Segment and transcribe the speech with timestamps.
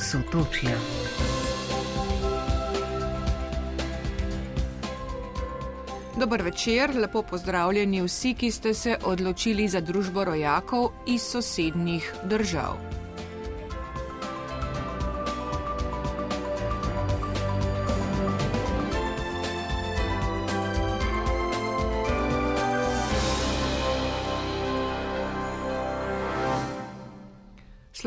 [0.00, 0.78] Sotočja.
[6.16, 12.99] Dober večer, lepo pozdravljeni vsi, ki ste se odločili za družbo rojakov iz sosednjih držav.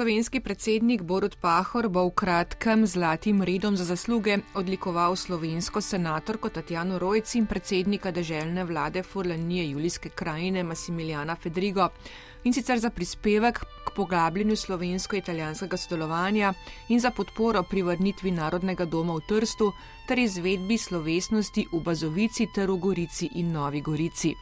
[0.04, 7.00] Slovenski predsednik Borut Pahor bo v kratkem zlatim redom za zasluge odlikoval slovensko senatorko Tatjano
[7.00, 11.88] Rojc in predsednika deželne vlade Furlanije Julijske krajine Massimiljana Fedrigo
[12.44, 16.54] in sicer za prispevek k poglabljenju slovensko-italijanskega sodelovanja
[16.90, 19.72] in za podporo pri vrnitvi Narodnega doma v Trstu
[20.08, 24.36] ter izvedbi slovesnosti v Bazovici ter v Gorici in Novi Gorici.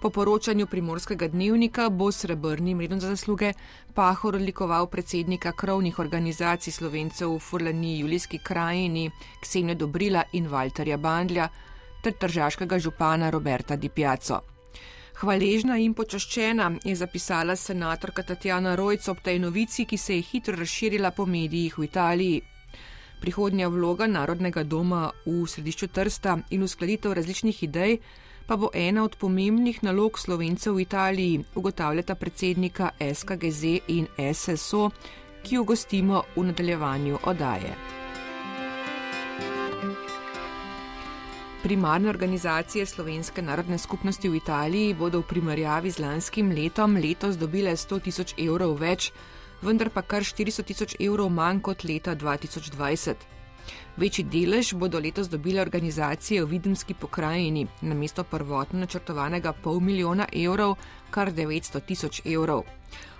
[0.00, 3.52] Po poročanju primorskega dnevnika bo srebrnim redom za zasluge
[3.94, 9.10] Pahor odlikoval predsednika krovnih organizacij slovencev v Furlani Julijski krajini
[9.42, 11.48] Ksenjo Dobrila in Valterja Bandlja
[12.02, 14.40] ter tržaškega župana Roberta Di Piazzo.
[15.20, 20.56] Hvaležna in počaščena je zapisala senatorka Tatjana Rojc ob tej novici, ki se je hitro
[20.56, 22.40] razširila po medijih v Italiji.
[23.20, 27.98] Prihodnja vloga Narodnega doma v središču Trsta in uskladitev različnih idej
[28.50, 34.90] pa bo ena od pomembnih nalog slovencev v Italiji, ugotavljata predsednika SKGZ in SSO,
[35.42, 37.76] ki jo gostimo v nadaljevanju odaje.
[41.62, 47.76] Primarne organizacije Slovenske narodne skupnosti v Italiji bodo v primerjavi z lanskim letom letos dobile
[47.76, 49.12] 100 tisoč evrov več,
[49.62, 53.39] vendar pa kar 400 tisoč evrov manj kot leta 2020.
[53.96, 60.76] Večji delež bodo letos dobile organizacije v Videmski pokrajini, namesto prvotno načrtovanega pol milijona evrov,
[61.10, 62.62] kar 900 tisoč evrov.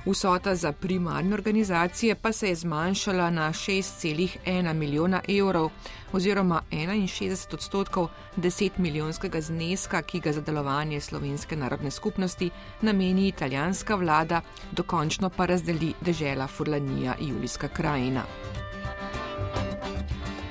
[0.07, 5.71] Vsota za primarne organizacije pa se je zmanjšala na 6,1 milijona evrov
[6.13, 13.95] oziroma 61 odstotkov 10 milijonskega zneska, ki ga za delovanje slovenske narodne skupnosti nameni italijanska
[13.95, 14.41] vlada,
[14.73, 18.25] dokončno pa razdeli dežela Furlanija Julijska krajina.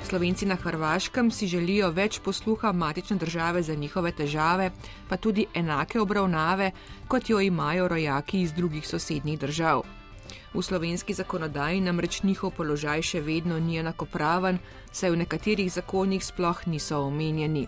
[0.09, 4.71] Slovenci na Hrvaškem si želijo več posluha matične države za njihove težave,
[5.09, 6.71] pa tudi enake obravnave,
[7.07, 9.83] kot jo imajo rojaki iz drugih sosednjih držav.
[10.53, 14.57] V slovenski zakonodaji namreč njihov položaj še vedno ni enakopraven,
[14.91, 17.67] saj v nekaterih zakonih sploh niso omenjeni.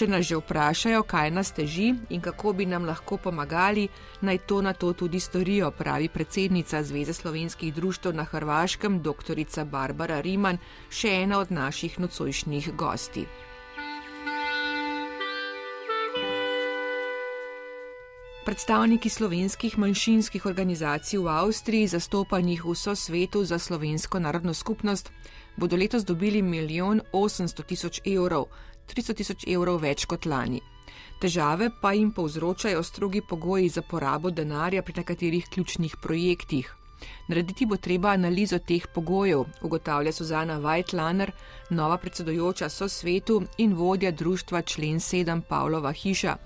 [0.00, 3.82] Če nas že vprašajo, kaj nas teži in kako bi nam lahko pomagali,
[4.24, 9.36] naj to na to tudi storijo, pravi predsednica Zveze slovenskih društv na Hrvaškem, dr.
[9.68, 10.56] Barbara Riman,
[10.88, 13.26] še ena od naših nocojšnjih gosti.
[18.48, 25.12] Predstavniki slovenskih manjšinskih organizacij v Avstriji, zastopanih v vso svetu za slovensko narodno skupnost,
[25.56, 28.48] bodo letos dobili milijon 800 tisoč evrov,
[28.90, 30.60] 300 tisoč evrov več kot lani.
[31.20, 36.74] Težave pa jim povzročajo strogi pogoji za porabo denarja pri nekaterih ključnih projektih.
[37.28, 41.30] Narediti bo treba analizo teh pogojev, ugotavlja Suzana Weitlaner,
[41.70, 46.36] nova predsedojoča so svetu in vodja društva člen 7 Pavlova hiša.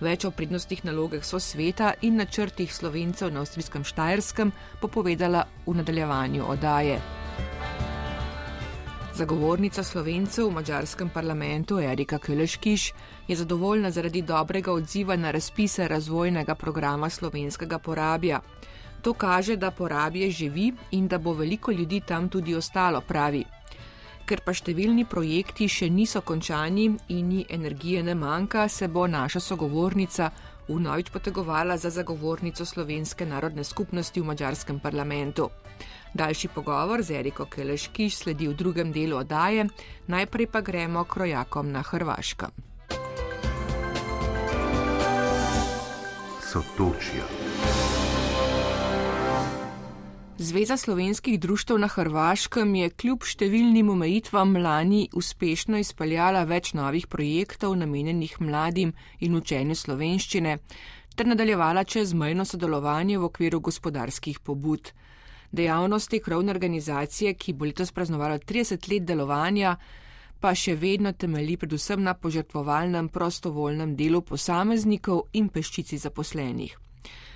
[0.00, 4.52] Več o prednostih nalogah so sveta in načrtih slovencev na avstrijskem Štajerskem
[4.82, 7.00] bo povedala v nadaljevanju odaje.
[9.14, 12.92] Zagovornica slovencev v mačarskem parlamentu Erika Keleškiš
[13.28, 18.40] je zadovoljna zaradi dobrega odziva na razpise razvojnega programa slovenskega porabja.
[19.02, 23.44] To kaže, da porabje živi in da bo veliko ljudi tam tudi ostalo, pravi.
[24.26, 29.40] Ker pa številni projekti še niso končani in ni energije ne manjka, se bo naša
[29.40, 30.30] sogovornica
[30.68, 35.50] vnovič potegovala za zagovornico slovenske narodne skupnosti v mačarskem parlamentu.
[36.14, 39.66] Daljši pogovor z Eriko Keleškiš sledi v drugem delu oddaje,
[40.06, 42.50] najprej pa gremo k rojakom na Hrvaškem.
[46.40, 47.43] Sotočja.
[50.38, 57.76] Zveza slovenskih društv na Hrvaškem je kljub številnim omejitvam lani uspešno izpeljala več novih projektov
[57.78, 58.90] namenjenih mladim
[59.22, 60.56] in učenju slovenščine
[61.14, 64.90] ter nadaljevala čezmejno sodelovanje v okviru gospodarskih pobud.
[65.52, 69.76] Dejavnosti krovne organizacije, ki bo letos praznovala 30 let delovanja,
[70.40, 76.74] pa še vedno temelji predvsem na požrtvovalnem prostovoljnem delu posameznikov in peščici zaposlenih.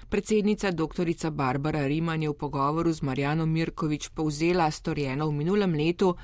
[0.08, 1.04] Predsednica dr.
[1.30, 6.16] Barbara Riman je v pogovoru z Marjano Mirkovič povzela storjeno v minulem letu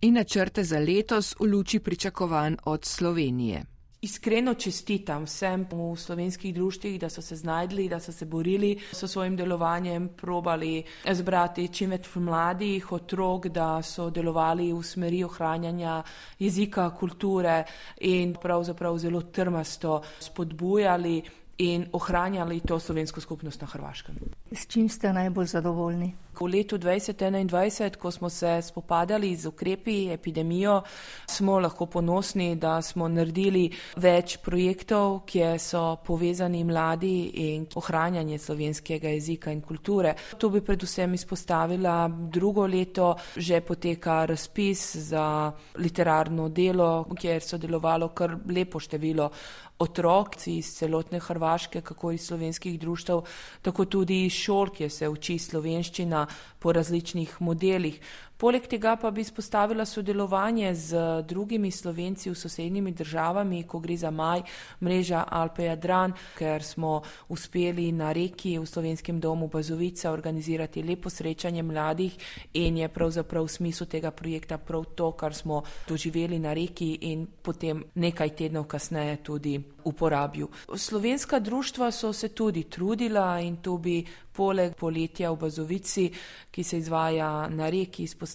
[0.00, 3.76] in načrte za letos v luči pričakovanj od Slovenije.
[4.00, 9.08] Iskreno čestitam vsem v slovenskih društvih, da so se znajdli, da so se borili, so
[9.08, 16.02] svojim delovanjem probali zbrati čim več mladih otrok, da so delovali v smeri ohranjanja
[16.38, 17.64] jezika, kulture
[18.00, 24.16] in pravzaprav zelo trmasto spodbujali in ohranjali to slovensko skupnost na Hrvaškem.
[24.52, 26.14] S čim ste najbolj zadovoljni?
[26.36, 30.82] V letu 2021, ko smo se spopadali z ukrepi, epidemijo,
[31.26, 37.14] smo lahko ponosni, da smo naredili več projektov, kjer so povezani mladi
[37.46, 40.12] in ohranjanje slovenskega jezika in kulture.
[40.38, 48.12] Tu bi predvsem izpostavila drugo leto, že poteka razpis za literarno delo, kjer so delovalo
[48.12, 49.30] kar lepo število
[49.78, 53.20] otrok iz celotne Hrvaške, kako iz slovenskih društev,
[53.62, 56.25] tako tudi iz šol, kjer se uči slovenščina
[56.58, 58.00] po različnih modelih.
[58.36, 64.10] Poleg tega pa bi izpostavila sodelovanje z drugimi slovenci v sosednjimi državami, ko gre za
[64.10, 64.42] maj
[64.84, 67.00] mreža Alpe Jadran, ker smo
[67.32, 72.18] uspeli na reki v slovenskem domu Bazovica organizirati lepo srečanje mladih
[72.52, 77.24] in je pravzaprav v smislu tega projekta prav to, kar smo doživeli na reki in
[77.42, 80.46] potem nekaj tednov kasneje tudi uporabil.
[80.76, 86.10] Slovenska društva so se tudi trudila in tu bi poleg poletja v Bazovici,
[86.50, 88.25] ki se izvaja na reki, izpostavila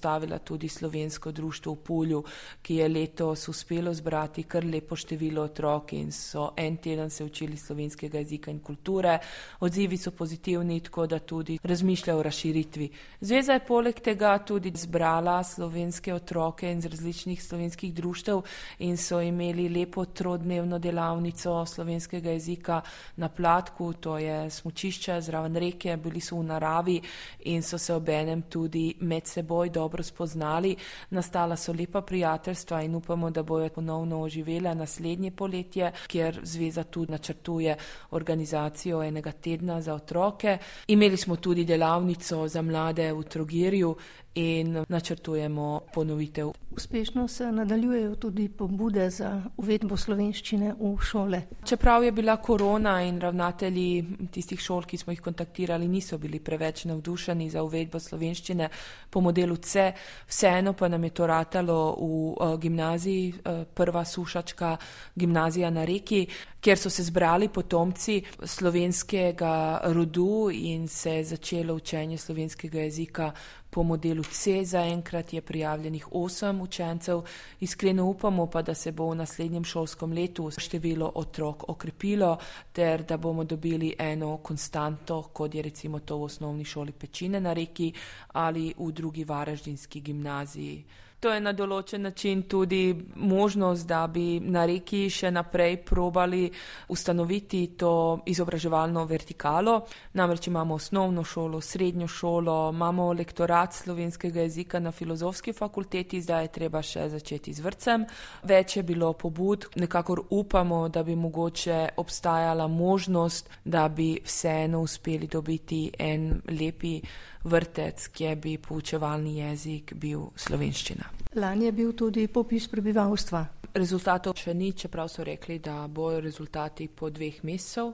[0.43, 2.23] tudi slovensko društvo v Pulju,
[2.61, 7.57] ki je letos uspelo zbrati kar lepo število otrok in so en teden se učili
[7.57, 9.19] slovenskega jezika in kulture.
[9.59, 12.89] Odzivi so pozitivni, tako da tudi razmišljajo o razširitvi.
[13.21, 18.41] Zveza je poleg tega tudi zbrala slovenske otroke iz različnih slovenskih društev
[18.79, 22.81] in so imeli lepo trodnevno delavnico slovenskega jezika
[23.15, 27.01] na platku, to je smočišče zraven reke bili so v naravi
[27.39, 30.75] in so se obenem tudi med seboj dobro spoznali.
[31.09, 37.11] Nastala so lepa prijateljstva in upamo, da bojo ponovno oživela naslednje poletje, kjer zveza tudi
[37.11, 37.77] načrtuje
[38.11, 40.57] organizacijo enega tedna za otroke.
[40.87, 43.95] Imeli smo tudi delavnico za mlade v Trogirju
[44.35, 46.51] in načrtujemo ponovitev.
[46.71, 51.41] Uspešno se nadaljujejo tudi pobude za uvedbo slovenščine v šole.
[51.67, 56.85] Čeprav je bila korona in ravnatelji tistih šol, ki smo jih kontaktirali, niso bili preveč
[56.85, 58.69] navdušeni za uvedbo slovenščine
[59.09, 59.91] po modelu C,
[60.27, 64.77] vseeno pa nam je to ratalo v uh, gimnaziji, uh, prva sušačka
[65.15, 66.25] gimnazija na reki,
[66.61, 73.31] kjer so se zbrali potomci slovenskega rodu in se je začelo učenje slovenskega jezika
[73.71, 74.65] po modelu C.
[74.65, 77.21] Zaenkrat je prijavljenih osem učencev.
[77.59, 82.37] Iskreno upamo pa, da se bo v naslednjem šolskem letu število otrok okrepilo
[82.71, 87.53] ter da bomo dobili eno konstanto, kot je recimo to v osnovni šoli Pečine na
[87.53, 87.93] reki
[88.33, 90.85] ali v drugi varaždinski gimnaziji.
[91.21, 96.47] To je na določen način tudi možnost, da bi na reki še naprej probali
[96.89, 97.91] ustanoviti to
[98.25, 99.75] izobraževalno vertikalo.
[100.17, 106.53] Namreč imamo osnovno šolo, srednjo šolo, imamo lektorat slovenskega jezika na filozofski fakulteti, zdaj je
[106.57, 108.07] treba še začeti z vrtcem.
[108.49, 115.29] Več je bilo pobud, nekakor upamo, da bi mogoče obstajala možnost, da bi vseeno uspeli
[115.29, 116.97] dobiti en lepi
[117.43, 121.09] vrtec, kjer bi poučevalni jezik bil slovenščina.
[121.35, 123.45] Lani je bil tudi popis prebivalstva.
[123.73, 127.93] Rezultatov še ni, čeprav so rekli, da bojo rezultati po dveh mesecev.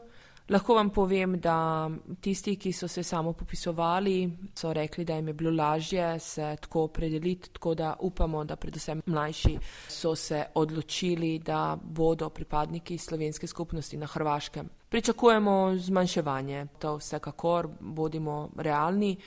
[0.49, 1.89] Lahko vam povem, da
[2.21, 6.83] tisti, ki so se samo popisovali, so rekli, da jim je bilo lažje se tako
[6.83, 9.57] opredeliti, tako da upamo, da predvsem mlajši
[9.89, 14.69] so se odločili, da bodo pripadniki slovenske skupnosti na Hrvaškem.
[14.89, 19.17] Pričakujemo zmanjševanje, to vsekakor, bodimo realni.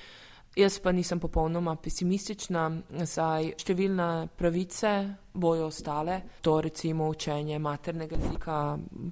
[0.57, 2.64] Jaz pa nisem popolnoma pesimistična,
[3.07, 4.90] saj številne pravice
[5.30, 8.57] bojo ostale, to recimo učenje maternega jezika,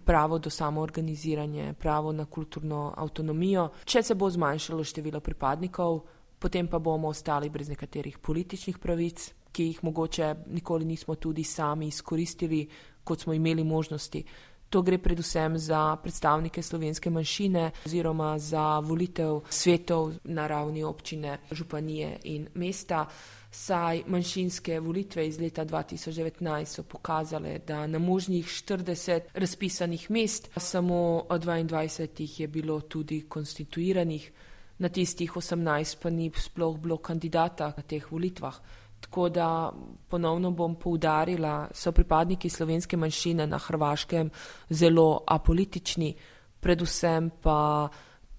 [0.05, 3.69] pravo do samoorganiziranja, pravo na kulturno avtonomijo.
[3.85, 6.01] Če se bo zmanjšalo število pripadnikov,
[6.43, 11.87] potem pa bomo ostali brez nekaterih političnih pravic, ki jih mogoče nikoli nismo tudi sami
[11.87, 12.65] izkoristili,
[13.05, 14.25] kot smo imeli možnosti.
[14.69, 22.19] To gre predvsem za predstavnike slovenske manjšine oziroma za volitev svetov na ravni občine, županije
[22.25, 23.07] in mesta.
[23.51, 31.25] Saj manjšinske volitve iz leta 2019 so pokazale, da na možnih 40 razpisanih mest samo
[31.31, 34.33] 22 jih je bilo tudi konstituiranih,
[34.79, 38.61] na tistih 18 pa ni sploh bilo kandidata na teh volitvah.
[39.01, 39.73] Tako da
[40.09, 44.31] ponovno bom poudarila, so pripadniki slovenske manjšine na Hrvaškem
[44.71, 46.15] zelo apolitični,
[46.61, 47.89] predvsem pa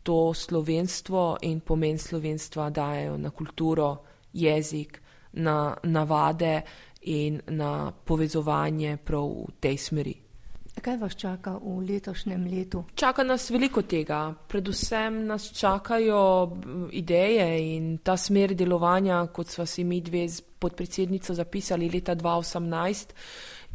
[0.03, 3.97] to slovenstvo in pomen slovenstva dajo na kulturo,
[4.33, 5.01] jezik,
[5.33, 6.61] na navade
[7.01, 10.28] in na povezovanje prav v tej smeri.
[10.79, 12.83] Kaj vas čaka v letošnjem letu?
[12.95, 14.31] Čaka nas veliko tega.
[14.47, 16.55] Predvsem nas čakajo
[16.91, 23.11] ideje in ta smer delovanja, kot smo si mi dve z podpredsednico zapisali leta 2018.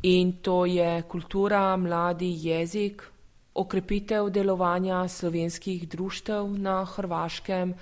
[0.03, 3.03] In to je kultura, mladi jezik,
[3.55, 7.75] okrepitev delovanja slovenskih društev na Hrvaškem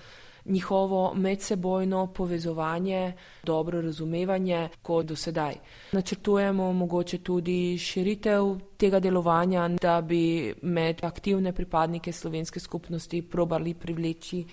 [0.44, 3.12] njihovo medsebojno povezovanje,
[3.44, 5.54] dobro razumevanje kot do sedaj.
[5.92, 14.44] Načrtujemo mogoče tudi širitev tega delovanja, da bi med aktivne pripadnike slovenske skupnosti probali privleči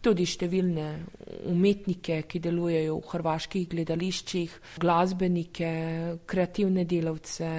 [0.00, 0.86] tudi številne
[1.50, 5.72] umetnike, ki delujejo v hrvaških gledališčih, glasbenike,
[6.26, 7.50] kreativne delavce,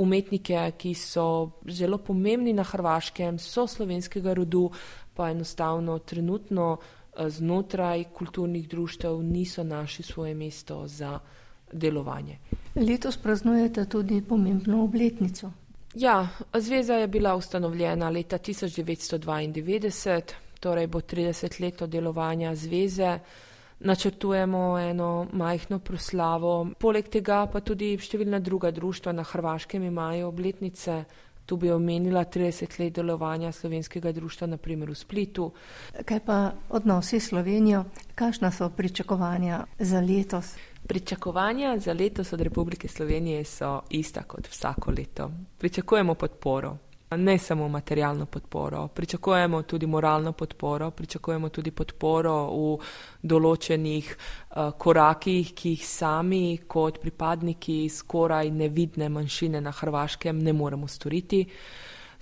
[0.00, 1.26] umetnike, ki so
[1.68, 4.70] zelo pomembni na hrvaškem, so slovenskega rodu,
[5.14, 6.78] pa enostavno trenutno
[7.18, 11.18] znotraj kulturnih društev niso našli svoje mesto za
[11.72, 12.38] delovanje.
[12.74, 15.50] Letos praznujete tudi pomembno obletnico.
[15.94, 20.22] Ja, zveza je bila ustanovljena leta 1992,
[20.60, 23.18] torej bo 30 let delovanja zveze.
[23.80, 31.04] Načrtujemo eno majhno proslavo, poleg tega pa tudi številna druga društva na Hrvaškem imajo obletnice.
[31.46, 35.52] Tu bi omenila 30 let delovanja slovenskega društva, naprimer v Splitu.
[36.04, 37.84] Kaj pa odnosi s Slovenijo?
[38.14, 40.54] Kakšna so pričakovanja za letos?
[40.86, 45.30] Pričakovanja za letos od Republike Slovenije so ista kot vsako leto.
[45.58, 46.76] Pričakujemo podporo
[47.10, 52.78] ne samo materialno podporo, pričakujemo tudi moralno podporo, pričakujemo tudi podporo v
[53.22, 60.88] določenih uh, korakih, ki jih sami kot pripadniki skoraj nevidne manjšine na Hrvaškem ne moremo
[60.88, 61.44] storiti.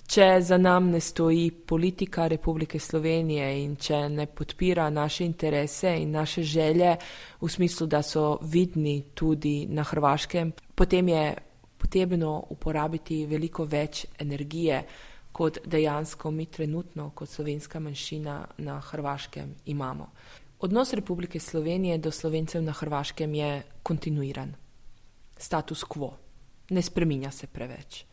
[0.03, 6.11] Če za nam ne stoji politika Republike Slovenije in če ne podpira naše interese in
[6.11, 6.97] naše želje
[7.41, 11.23] v smislu, da so vidni tudi na Hrvaškem, potem je
[11.83, 14.83] potrebno uporabiti veliko več energije,
[15.31, 20.07] kot dejansko mi trenutno, kot slovenska manjšina na Hrvaškem, imamo.
[20.63, 24.53] Odnos Republike Slovenije do slovencev na Hrvaškem je kontinuiran.
[25.37, 26.13] Status quo.
[26.69, 28.05] Ne spreminja se preveč.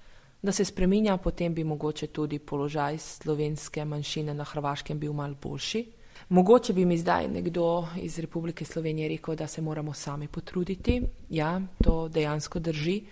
[0.42, 5.84] Da se spreminja, potem bi mogoče tudi položaj slovenske manjšine na Hrvaškem bil mal boljši.
[6.28, 11.02] Mogoče bi mi zdaj nekdo iz Republike Slovenije rekel, da se moramo sami potruditi.
[11.28, 13.02] Ja, to dejansko drži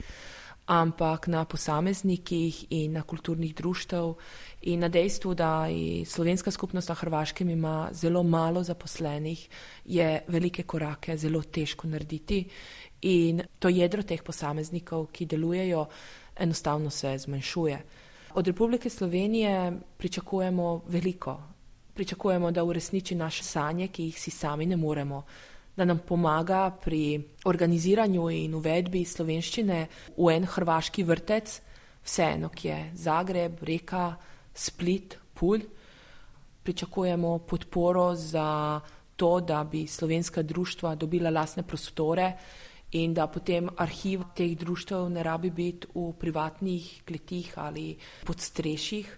[0.68, 4.14] ampak na posameznikih in na kulturnih društev
[4.62, 5.66] in na dejstvu, da
[6.06, 9.48] slovenska skupnost na Hrvaškem ima zelo malo zaposlenih,
[9.84, 12.44] je velike korake zelo težko narediti
[13.00, 15.86] in to jedro teh posameznikov, ki delujejo,
[16.36, 17.82] enostavno se zmanjšuje.
[18.34, 21.42] Od Republike Slovenije pričakujemo veliko.
[21.94, 25.24] Pričakujemo, da uresniči naše sanje, ki jih si sami ne moremo
[25.78, 29.78] da nam pomaga pri organiziranju in uvedbi slovenščine
[30.16, 31.52] v en hrvaški vrtec,
[32.02, 34.08] vseeno, ki je Zagreb, Reka,
[34.54, 35.62] Split, Pulj.
[36.66, 38.80] Pričakujemo podporo za
[39.16, 42.32] to, da bi slovenska društva dobila lasne prostore
[42.98, 49.14] in da potem arhiv teh društv ne rabi biti v privatnih kletih ali podstrešjih.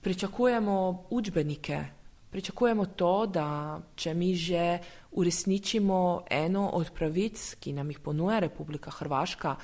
[0.00, 1.84] Pričakujemo učbenike,
[2.30, 4.78] Pričakujemo to, da če mi že
[5.10, 9.56] uresničimo eno od pravic, ki nam jih ponuja Republika Hrvaška,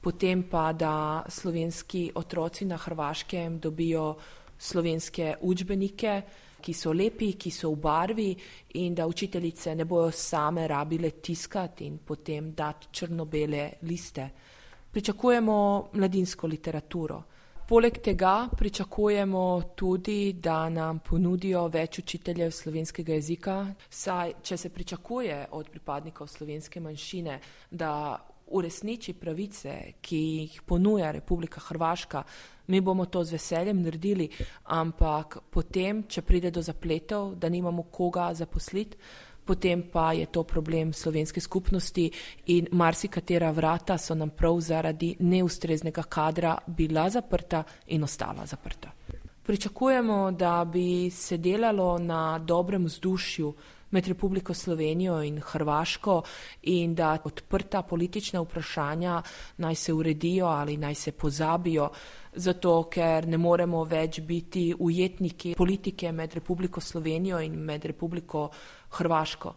[0.00, 4.14] potem pa da slovenski otroci na Hrvaškem dobijo
[4.58, 6.22] slovenske učbenike,
[6.60, 8.30] ki so lepi, ki so v barvi
[8.74, 14.28] in da učiteljice ne bojo same rabile tiskati in potem dati črno-bele liste.
[14.90, 17.22] Pričakujemo mladinsko literaturo.
[17.70, 23.54] Poleg tega pričakujemo tudi, da nam ponudijo več učiteljev slovenskega jezika,
[23.90, 27.38] saj če se pričakuje od pripadnikov slovenske manjšine,
[27.70, 27.92] da
[28.58, 32.24] uresniči pravice, ki jih ponuja Republika Hrvaška,
[32.66, 34.26] mi bomo to z veseljem naredili,
[34.64, 38.98] ampak potem, če pride do zapletov, da nimamo koga zaposliti,
[39.44, 42.10] potem pa je to problem slovenske skupnosti
[42.46, 48.90] in marsikatera vrata so nam prav zaradi neustreznega kadra bila zaprta in ostala zaprta.
[49.42, 53.54] Pričakujemo, da bi se delalo na dobrem vzdušju
[53.90, 56.22] med Republiko Slovenijo in Hrvaško
[56.62, 59.22] in da odprta politična vprašanja
[59.56, 61.90] naj se uredijo ali naj se pozabijo,
[62.32, 68.48] zato ker ne moremo več biti ujetniki politike med Republiko Slovenijo in med Republiko
[68.90, 69.54] Hrvaško.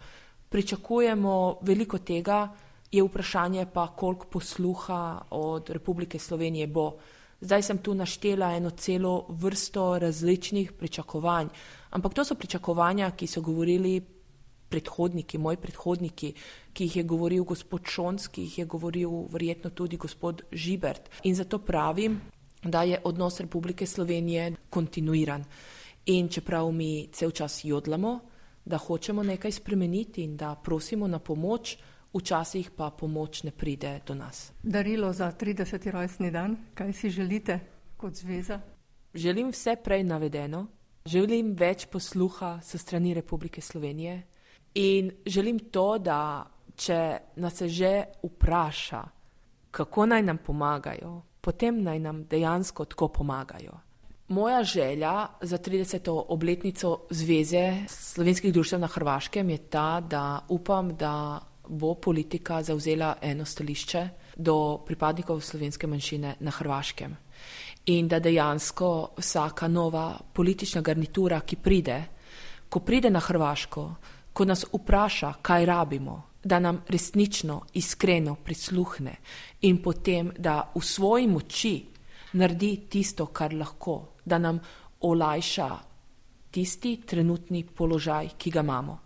[0.49, 2.49] Pričakujemo veliko tega,
[2.91, 6.91] je vprašanje pa, koliko posluha od Republike Slovenije bo.
[7.41, 11.47] Zdaj sem tu naštela eno celo vrsto različnih pričakovanj,
[11.89, 13.99] ampak to so pričakovanja, ki so govorili
[14.73, 16.33] predhodniki, moji predhodniki,
[16.73, 21.09] ki jih je govoril gospod Šons, ki jih je govoril verjetno tudi gospod Žibert.
[21.29, 22.17] In zato pravim,
[22.63, 25.45] da je odnos Republike Slovenije kontinuiran.
[26.05, 28.19] In čeprav mi cel čas jodlamo,
[28.65, 31.77] da hočemo nekaj spremeniti in da prosimo na pomoč,
[32.13, 34.51] včasih pa pomoč ne pride do nas.
[34.63, 35.91] Darilo za 30.
[35.91, 37.59] rojstni dan, kaj si želite
[37.97, 38.59] kot zveza?
[39.13, 40.67] Želim vse prej navedeno,
[41.05, 44.23] želim več posluha so strani Republike Slovenije
[44.75, 49.03] in želim to, da če nas se že vpraša,
[49.71, 53.73] kako naj nam pomagajo, potem naj nam dejansko tako pomagajo.
[54.27, 56.23] Moja želja za 30.
[56.27, 63.45] obletnico Zveze slovenskih društev na Hrvaškem je ta, da upam, da bo politika zauzela eno
[63.45, 67.15] stališče do pripadnikov slovenske manjšine na Hrvaškem.
[67.85, 72.03] In da dejansko vsaka nova politična garnitura, ki pride,
[72.69, 73.89] ko pride na Hrvaško,
[74.33, 79.15] ko nas vpraša, kaj rabimo, da nam resnično, iskreno prisluhne
[79.61, 81.75] in potem, da v svoji moči
[82.33, 84.59] naredi tisto, kar lahko, da nam
[85.01, 85.69] olajša
[86.51, 88.99] tisti trenutni položaj, ki ga imamo.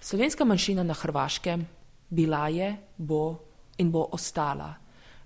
[0.00, 1.66] Slovenska manjšina na Hrvaškem
[2.08, 3.38] bila je, bo
[3.78, 4.74] in bo ostala.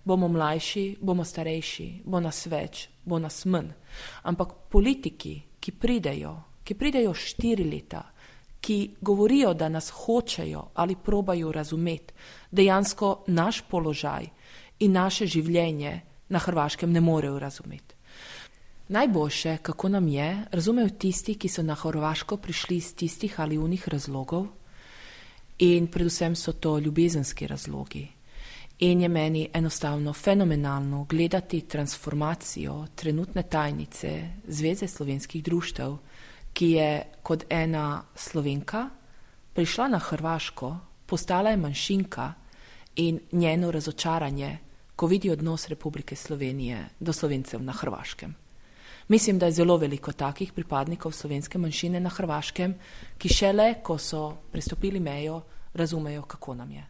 [0.04, 3.68] Bomo mlajši, bomo starejši, bo nas več, bo nas manj.
[4.22, 6.32] Ampak politiki, ki pridejo,
[6.64, 8.00] ki pridejo štiri leta,
[8.60, 12.14] ki govorijo, da nas hočejo ali probajo razumeti,
[12.50, 14.26] dejansko naš položaj
[14.78, 17.94] in naše življenje na Hrvaškem ne morejo razumeti.
[18.88, 23.88] Najboljše, kako nam je, razumejo tisti, ki so na Hrvaško prišli iz tistih ali unih
[23.88, 24.46] razlogov,
[25.60, 28.08] in predvsem so to ljubezenski razlogi.
[28.78, 35.96] In je meni enostavno fenomenalno gledati transformacijo trenutne tajnice Zveze slovenskih društev,
[36.52, 38.88] ki je kot ena slovenka
[39.54, 40.76] prišla na Hrvaško,
[41.06, 42.32] postala je manjšinka
[42.96, 44.58] in njeno razočaranje,
[44.96, 48.34] ko vidi odnos Republike Slovenije do slovencev na Hrvaškem.
[49.08, 52.74] Mislim, da je zelo veliko takih pripadnikov slovenske manjšine na Hrvaškem,
[53.18, 55.42] ki šele, ko so prestopili mejo,
[55.74, 56.86] razumejo, kako nam je.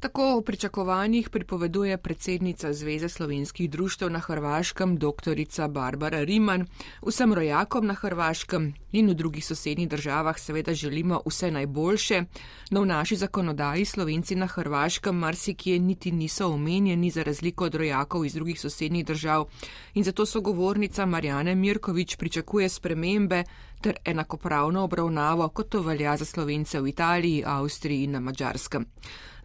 [0.00, 5.68] Tako o pričakovanjih pripoveduje predsednica Zveze slovenskih društev na Hrvaškem, dr.
[5.68, 6.66] Barbara Riman.
[7.06, 12.24] Vsem rojakom na Hrvaškem in v drugih sosednjih državah seveda želimo vse najboljše,
[12.70, 18.24] no v naši zakonodaji slovenci na Hrvaškem marsikje niti niso omenjeni za razliko od rojakov
[18.24, 19.46] iz drugih sosednjih držav
[19.94, 23.44] in zato sogovornica Marjane Mirkovič pričakuje spremembe
[23.80, 28.86] ter enakopravno obravnavo, kot to velja za slovence v Italiji, Avstriji in na Mačarskem.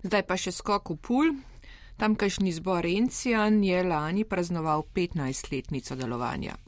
[0.06, 1.28] Zdaj pa še skok v pul.
[1.98, 6.60] Tamkajšnji zbor Encijan je lani praznoval 15-letnico delovanja.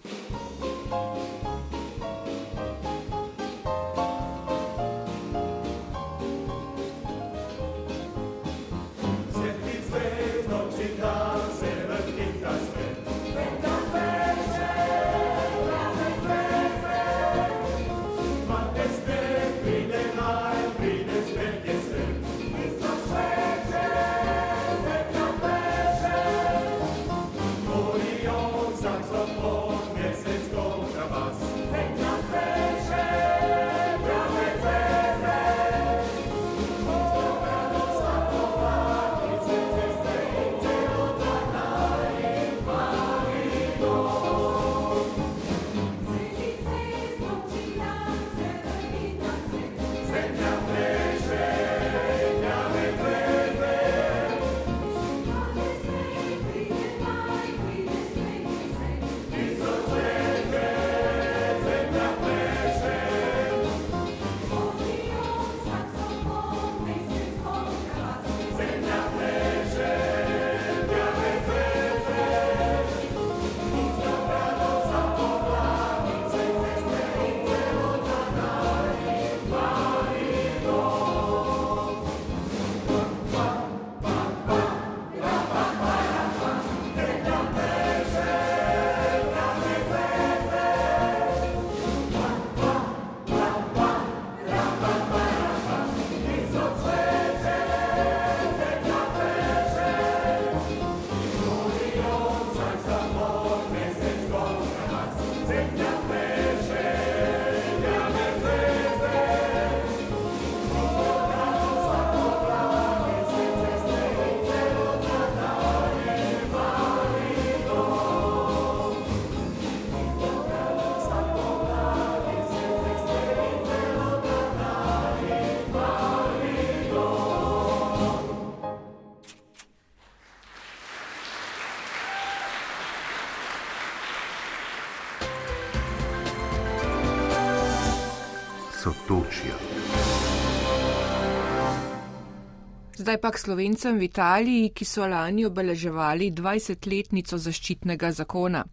[143.08, 148.66] Zdaj pa k slovencem v Italiji, ki so lani obeleževali 20-letnico zaščitnega zakona.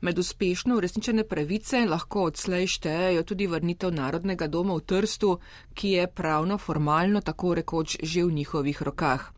[0.00, 5.34] Med uspešno uresničene pravice lahko odslej štejejo tudi vrnitev Narodnega doma v Trstu,
[5.76, 9.28] ki je pravno formalno tako rekoč že v njihovih rokah.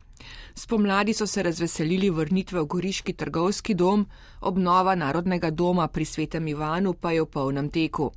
[0.55, 4.07] Spomladi so se razveselili vrnitve v Goriški trgovski dom,
[4.47, 8.13] obnova Narodnega doma pri Svetem Ivanu pa je v polnem teku.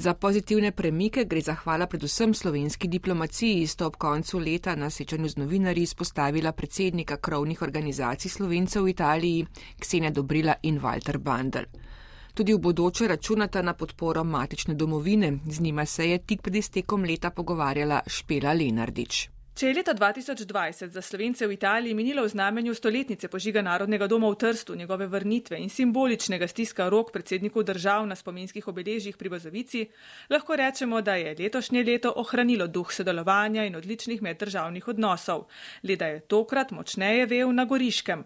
[0.00, 5.36] Za pozitivne premike gre zahvala predvsem slovenski diplomaciji, sta ob koncu leta na sečanju z
[5.36, 9.46] novinarji izpostavila predsednika krovnih organizacij slovencev v Italiji
[9.80, 11.66] Ksenja Dobrila in Walter Bandel.
[12.34, 17.04] Tudi v bodoče računata na podporo matične domovine, z njima se je tik pred iztekom
[17.04, 19.28] leta pogovarjala Špela Lenardič.
[19.60, 24.30] Če je leta 2020 za Slovence v Italiji minilo v znamenju stoletnice požiga Narodnega doma
[24.32, 29.84] v Trstu, njegove vrnitve in simboličnega stiska rok predsedniku držav na spominskih obeležjih pri Bazovici,
[30.32, 35.50] lahko rečemo, da je letošnje leto ohranilo duh sodelovanja in odličnih meddržavnih odnosov,
[35.84, 38.24] le da je tokrat močneje vel na Goriškem.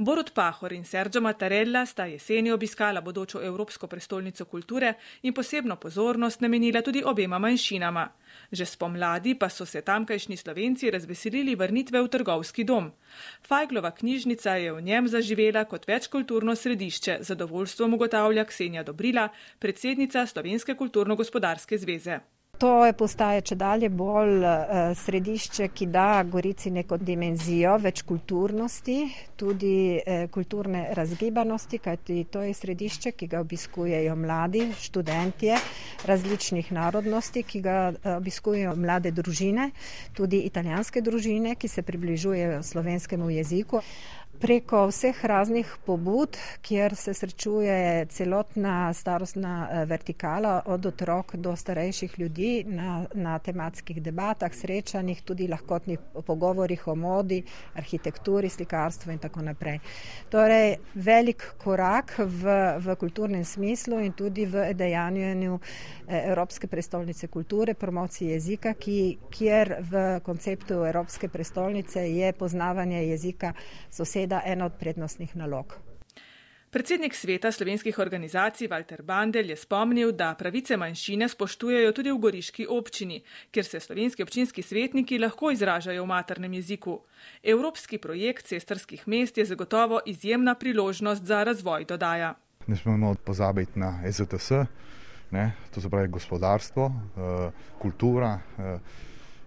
[0.00, 6.40] Borut Pahor in Sergio Mattarella sta jeseni obiskala bodočo Evropsko prestolnico kulture in posebno pozornost
[6.40, 8.04] namenila tudi obema manjšinama.
[8.52, 12.92] Že spomladi pa so se tamkajšnji slovenci razveselili vrnitve v trgovski dom.
[13.42, 20.74] Fajglova knjižnica je v njem zaživela kot večkulturno središče, zadovoljstvo ugotavlja Ksenja Dobrila, predsednica Slovenske
[20.74, 22.20] kulturno-gospodarske zveze.
[22.58, 28.96] To je postaje če dalje bolj uh, središče, ki da Gorici neko dimenzijo več kulturnosti,
[29.38, 35.60] tudi uh, kulturne razgibanosti, kajti to je središče, ki ga obiskujejo mladi študentje
[36.10, 39.70] različnih narodnosti, ki ga uh, obiskujejo mlade družine,
[40.18, 43.86] tudi italijanske družine, ki se približujejo slovenskemu jeziku.
[44.38, 52.14] Preko vseh raznih pobud, kjer se srečuje celotna starostna eh, vertikala, od otrok do starejših
[52.18, 57.40] ljudi na, na tematskih debatah, srečanjih, tudi lahkotnih pogovorih o modi,
[57.74, 59.80] arhitekturi, slikarstvu in tako naprej.
[60.30, 65.58] Torej, velik korak v, v kulturnem smislu in tudi v dejanju
[66.06, 73.52] eh, Evropske prestolnice kulture, promociji jezika, ki, kjer v konceptu Evropske prestolnice je poznavanje jezika
[73.90, 75.74] sosedstva seveda ena od prednostnih nalog.
[76.70, 82.66] Predsednik sveta slovenskih organizacij Walter Bandel je spomnil, da pravice manjšine spoštujejo tudi v Goriški
[82.68, 87.00] občini, kjer se slovenski občinski svetniki lahko izražajo v maternem jeziku.
[87.42, 92.34] Evropski projekt cestarskih mest je zagotovo izjemna priložnost za razvoj, dodaja.
[92.66, 94.50] Ne smemo pozabiti na EZTS,
[95.30, 98.40] ne, to se pravi gospodarstvo, eh, kultura.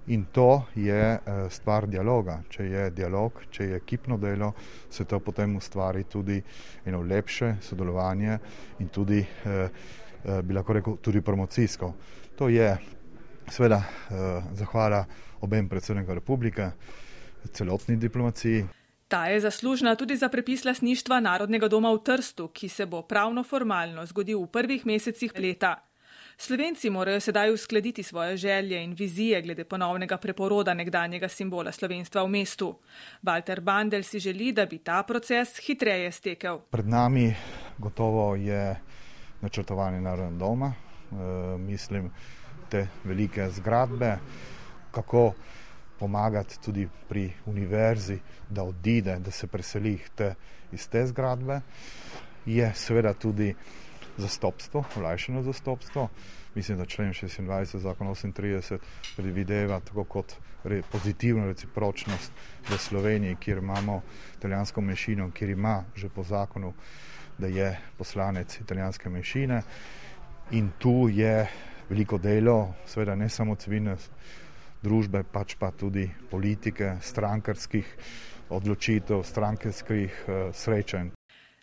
[0.08, 2.40] In to je eh, stvar dialoga.
[2.50, 4.54] Če je dialog, če je ekipno delo,
[4.90, 6.42] se to potem ustvari tudi
[6.86, 8.40] eno lepše sodelovanje
[8.80, 9.70] in tudi, eh,
[10.26, 11.94] eh, bi lahko rekel, tudi promocijsko.
[12.36, 12.78] To je
[13.52, 13.82] seveda
[14.56, 15.04] zahvala
[15.42, 16.70] obem predsednikom republike,
[17.52, 18.64] celotni diplomaciji.
[19.08, 23.44] Ta je zaslužna tudi za prepis lasništva Narodnega doma v Trstu, ki se bo pravno
[23.44, 25.90] formalno zgodil v prvih mesecih leta.
[26.41, 32.27] Slovenci morajo sedaj uskladiti svoje želje in vizije glede ponovnega preporoda nekdanjega simbola slovenstva v
[32.27, 32.77] mestu.
[33.23, 36.60] Walter Bandel si želi, da bi ta proces hitreje stekel.
[36.69, 37.36] Pred nami
[37.77, 38.75] gotovo je
[39.41, 41.15] načrtovanje narodnega doma, e,
[41.58, 42.10] mislim,
[42.69, 44.17] te velike zgradbe,
[44.91, 45.34] kako
[45.99, 48.17] pomagati tudi pri univerzi,
[48.49, 50.34] da odide, da se preseli te,
[50.71, 51.62] iz te zgradbe.
[52.45, 53.56] Je seveda tudi
[54.17, 56.10] zastopstvo, olajšano zastopstvo.
[56.56, 58.78] Mislim, da člen 26 zakon 38
[59.15, 62.32] predvideva tako kot re, pozitivno recipročnost
[62.69, 64.02] v Sloveniji, kjer imamo
[64.38, 66.74] italijansko menšino, kjer ima že po zakonu,
[67.38, 69.62] da je poslanec italijanske menšine.
[70.52, 71.47] In tu je
[71.89, 73.95] veliko delo, seveda ne samo civilne
[74.82, 77.95] družbe, pač pa tudi politike, strankarskih
[78.50, 81.12] odločitev, strankarskih uh, srečanj.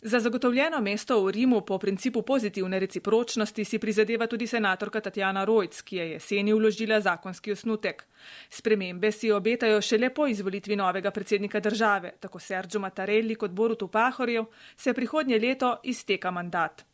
[0.03, 5.81] Za zagotovljeno mesto v Rimu po principu pozitivne recipročnosti si prizadeva tudi senatorka Tatjana Rojc,
[5.83, 8.05] ki je jeseni vložila zakonski osnutek.
[8.51, 14.45] Spremembe si obetajo šele po izvolitvi novega predsednika države, tako Sergio Mattarelli kot Borutu Pahorjev,
[14.77, 16.85] se prihodnje leto izteka mandat.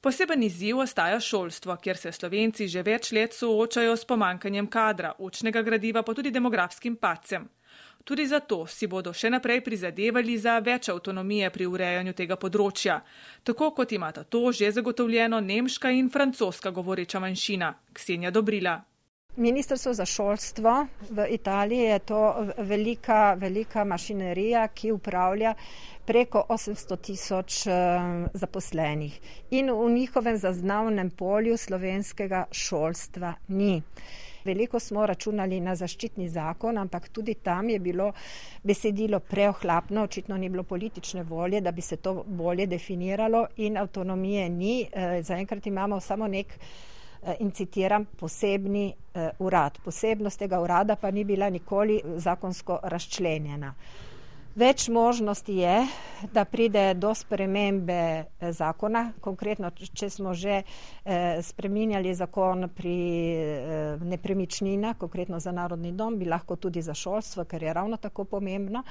[0.00, 5.62] Poseben izziv ostaja šolstvo, kjer se slovenci že več let soočajo s pomankanjem kadra, učnega
[5.62, 7.48] gradiva pa tudi demografskim pacem.
[8.04, 13.00] Tudi zato si bodo še naprej prizadevali za več avtonomije pri urejanju tega področja,
[13.44, 18.80] tako kot imata to že zagotovljeno nemška in francoska govoreča manjšina, Ksenja Dobrila.
[19.36, 25.54] Ministrstvo za šolstvo v Italiji je to velika, velika mašinerija, ki upravlja
[26.06, 27.72] preko 800 tisoč eh,
[28.34, 33.82] zaposlenih in v njihovem zaznavnem polju slovenskega šolstva ni.
[34.44, 38.12] Veliko smo računali na zaščitni zakon, ampak tudi tam je bilo
[38.62, 44.48] besedilo preohlapno, očitno ni bilo politične volje, da bi se to bolje definiralo in avtonomije
[44.48, 44.86] ni.
[44.92, 46.58] Eh, zaenkrat imamo samo nek
[47.22, 49.78] Eh, in citiram, posebni uh, urad.
[49.84, 53.74] Posebnost tega urada pa ni bila nikoli zakonsko razčlenjena.
[54.54, 55.86] Več možnosti je,
[56.34, 59.12] da pride do spremembe eh, zakona.
[59.22, 62.96] Konkretno, če smo že eh, spreminjali zakon pri
[63.30, 68.24] eh, nepremičnina, konkretno za narodni dom, bi lahko tudi za šolstvo, ker je ravno tako
[68.24, 68.82] pomembno.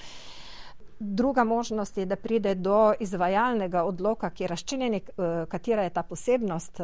[0.99, 4.97] Druga možnost je, da pride do izvajalnega odloka, ki je razčinjen,
[5.47, 6.81] katera je ta posebnost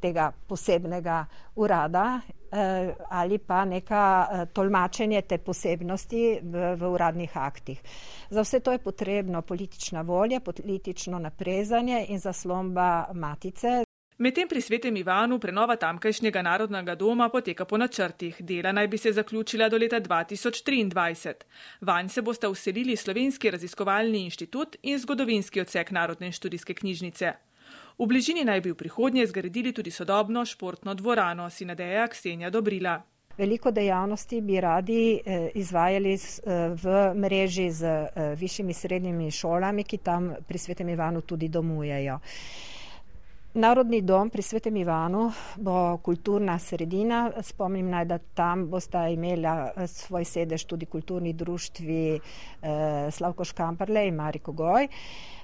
[0.00, 1.24] tega posebnega
[1.56, 2.20] urada
[2.52, 7.82] eh, ali pa neka eh, tolmačenje te posebnosti v, v uradnih aktih.
[8.30, 13.84] Za vse to je potrebno politična volja, politično naprezanje in zaslomba matice.
[14.20, 18.42] Medtem pri svetem Ivanu prenova tamkajšnjega narodnega doma poteka po načrtih.
[18.44, 21.34] Dela naj bi se zaključila do leta 2023.
[21.80, 27.32] Vanj se bosta uselili Slovenski raziskovalni inštitut in zgodovinski odsek Narodne študijske knjižnice.
[28.00, 33.02] V bližini naj bi v prihodnje zgradili tudi sodobno športno dvorano, si nadeja Ksenja Dobrila.
[33.36, 36.20] Veliko dejavnosti bi radi eh, izvajali eh,
[36.82, 42.18] v mreži z eh, višjimi srednjimi šolami, ki tam pri Svetem Ivanu tudi domujejo.
[43.54, 45.24] Narodni dom pri Svetem Ivanu
[45.58, 47.32] bo kulturna sredina.
[47.42, 52.20] Spomnim naj, da tam bosta imela svoj sedež tudi kulturni društvi
[53.10, 54.88] Slavko Škamparle in Mariko Goj.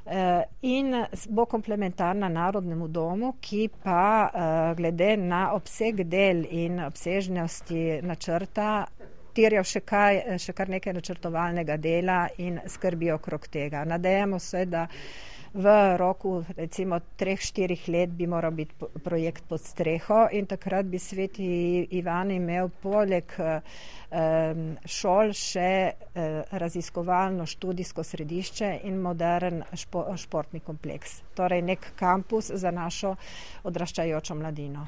[0.07, 0.95] Eh, in
[1.29, 8.87] bo komplementarna Narodnemu domu, ki pa eh, glede na obseg del in obsežnosti načrta
[9.35, 13.83] terja še, kaj, še kar nekaj načrtovalnega dela in skrbi okrog tega.
[13.85, 14.87] Nadejamo se, da
[15.57, 20.99] v roku recimo treh, štirih let bi moral biti projekt pod streho in takrat bi
[20.99, 23.33] sveti Ivan imel poleg
[24.87, 31.23] šol še eh, raziskovalno študijsko središče in modern špo, športni kompleks.
[31.35, 33.17] Torej nek kampus za našo
[33.65, 34.87] odraščajočo mladino.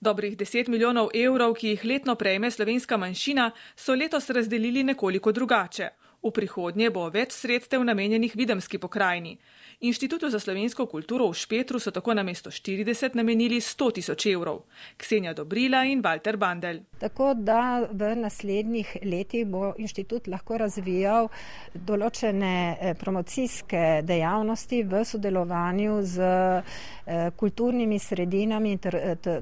[0.00, 5.90] Dobrih 10 milijonov evrov, ki jih letno prejme slovenska manjšina, so letos razdelili nekoliko drugače.
[6.24, 9.36] V prihodnje bo več sredstev namenjenih videmski pokrajini.
[9.80, 14.62] Inštitutu za slovensko kulturo v Špetru so tako na mesto 40 namenili 100 tisoč evrov.
[14.96, 16.78] Ksenja Dobrila in Walter Bandel.
[16.98, 21.28] Tako da v naslednjih letih bo inštitut lahko razvijal
[21.74, 28.78] določene eh, promocijske dejavnosti v sodelovanju z eh, kulturnimi sredinami in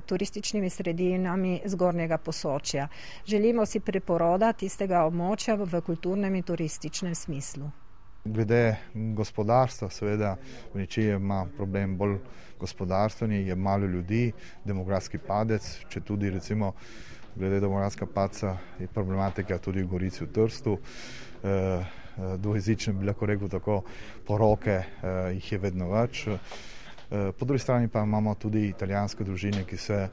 [0.07, 2.89] turističnimi sredinami zgornjega posočja.
[3.27, 7.82] Želimo si preporoda tistega območja v kulturnem in turističnem smislu.
[8.25, 10.37] Glede gospodarstva, seveda,
[10.75, 12.19] Veničija ima problem bolj
[12.61, 14.33] gospodarstveni, je malo ljudi,
[14.65, 16.73] demografski padec, če tudi recimo
[17.35, 20.79] glede demografska paca je problematika tudi v Gorici v Trstu.
[21.43, 21.83] E,
[22.39, 23.81] dvojezične bi lahko rekel tako,
[24.27, 24.85] poroke e,
[25.35, 26.27] jih je vedno več.
[26.29, 26.39] E,
[27.11, 30.09] po drugi strani pa imamo tudi italijanske družine, ki se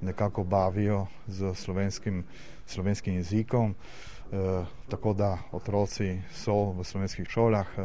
[0.00, 2.24] nekako bavijo z slovenskim,
[2.66, 3.72] slovenskim jezikom.
[3.72, 4.15] Eh,
[4.88, 7.82] tako da otroci so v slovenskih šolah, eh,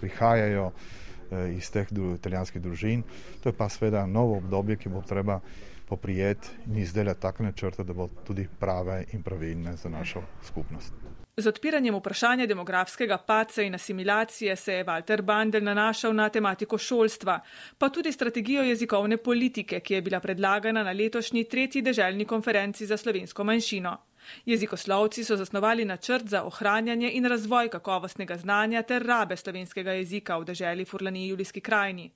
[0.00, 3.02] prihajajo eh, iz teh italijanskih družin.
[3.42, 5.40] To je pa seveda novo obdobje, ki bo treba
[5.88, 10.92] poprijeti in izdelati takšne črte, da bo tudi prave in pravilne za našo skupnost.
[11.36, 17.40] Z odpiranjem vprašanja demografskega paca in asimilacije se je Walter Bandel nanašal na tematiko šolstva,
[17.78, 22.96] pa tudi strategijo jezikovne politike, ki je bila predlagana na letošnji tretji deželni konferenci za
[22.96, 23.96] slovensko manjšino.
[24.46, 30.44] Jezikoslovci so zasnovali načrt za ohranjanje in razvoj kakovostnega znanja ter rabe slovenskega jezika v
[30.44, 32.10] deželi Furlani Julijski krajini.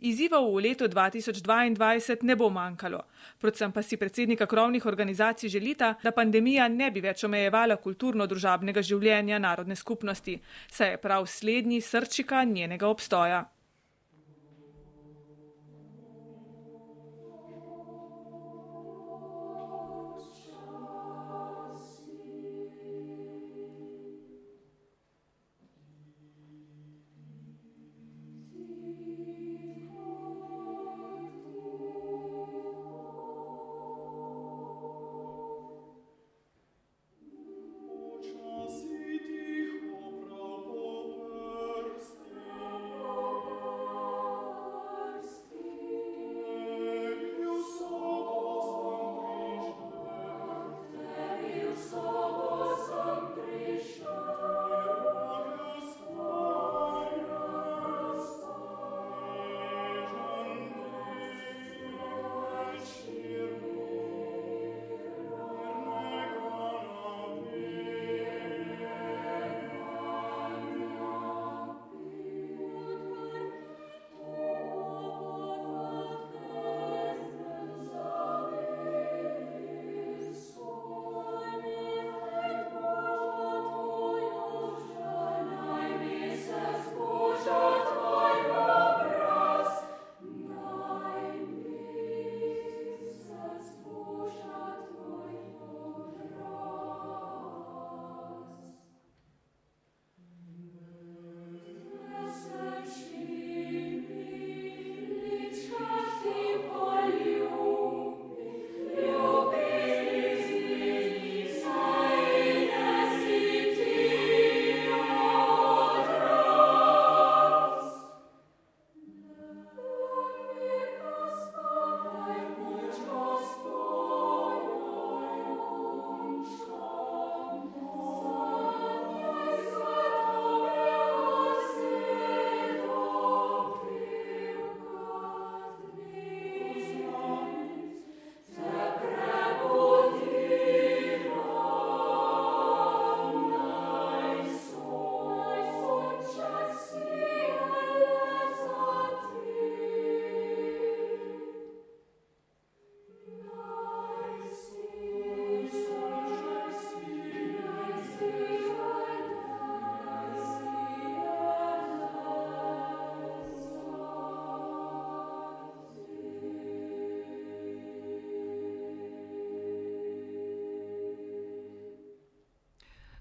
[0.00, 3.02] Izzivov v letu 2022 ne bo manjkalo,
[3.38, 9.38] predvsem pa si predsednika krovnih organizacij želita, da pandemija ne bi več omejevala kulturno-družabnega življenja
[9.38, 10.40] narodne skupnosti,
[10.72, 13.44] saj je prav slednji srčika njenega obstoja.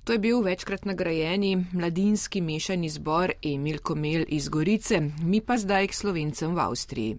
[0.09, 5.87] To je bil večkrat nagrajeni mladinski mešani zbor Emil Komel iz Gorice, mi pa zdaj
[5.87, 7.17] k slovencem v Avstriji.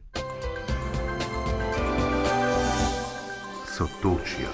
[3.76, 4.50] Sotočja.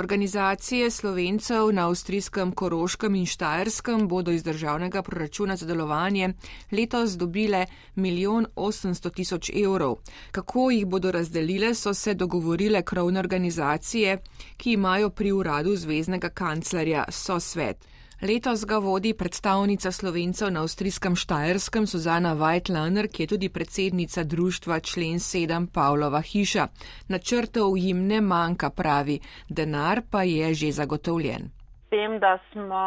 [0.00, 6.32] Organizacije slovencev na avstrijskem Koroškem in Štajerskem bodo iz državnega proračuna za delovanje
[6.72, 9.96] letos dobile milijon 800 tisoč evrov.
[10.30, 14.18] Kako jih bodo razdelile, so se dogovorile krovne organizacije,
[14.56, 17.89] ki imajo pri uradu zvezdnega kanclerja sosvet.
[18.22, 24.80] Letos ga vodi predstavnica slovencev na avstrijskem Štajerskem Suzana Weitlaner, ki je tudi predsednica društva
[24.80, 26.66] člen 7 Pavlova hiša.
[27.08, 31.48] Načrtov jim ne manjka, pravi, denar pa je že zagotovljen.
[31.90, 32.84] Tem, da smo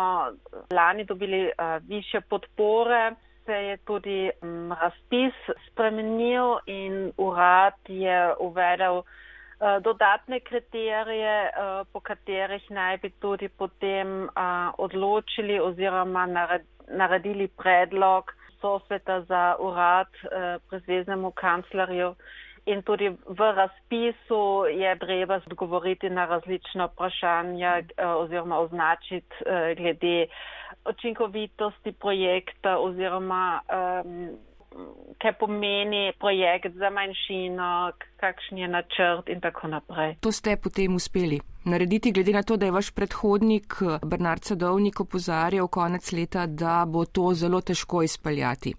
[0.72, 3.16] lani dobili uh, više podpore,
[3.46, 5.34] se je tudi um, razpis
[5.68, 9.23] spremenil in urad je uvedel Eh,
[9.80, 11.52] dodatne kriterije, eh,
[11.94, 14.30] po katerih naj bi tudi potem eh,
[14.78, 16.26] odločili oziroma
[16.88, 20.08] naredili predlog sosveta za urad
[20.70, 22.16] prezveznemu kanclerju.
[22.66, 27.82] In tudi v razpisu je treba odgovoriti na različna vprašanja
[28.18, 29.36] oziroma označiti
[29.78, 30.28] glede
[30.86, 33.60] učinkovitosti projekta oziroma
[34.04, 34.30] um,
[35.22, 40.16] kaj pomeni projekt za manjšino, kakšen je načrt in tako naprej.
[40.22, 45.68] To ste potem uspeli narediti, glede na to, da je vaš predhodnik Bernard Sadovnik opozarjal
[45.68, 48.74] konec leta, da bo to zelo težko izpeljati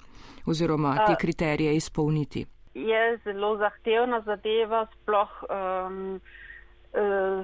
[0.46, 2.46] oziroma te kriterije izpolniti.
[2.74, 6.20] Je zelo zahtevna zadeva, sploh um,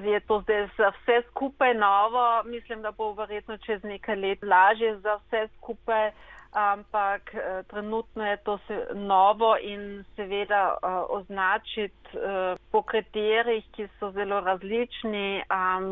[0.03, 2.43] je to zdaj za vse skupaj novo.
[2.45, 6.11] Mislim, da bo verjetno čez nekaj let lažje za vse skupaj
[6.51, 13.87] ampak eh, trenutno je to se novo in seveda eh, označiti eh, po kriterijih, ki
[13.99, 15.43] so zelo različni,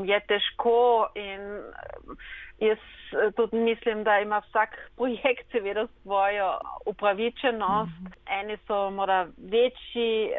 [0.06, 1.62] je težko in
[2.60, 2.78] jaz
[3.36, 7.91] tudi mislim, da ima vsak projekt seveda svojo upravičenost.
[8.02, 8.12] Mhm.
[8.39, 10.32] Eni so mora večji,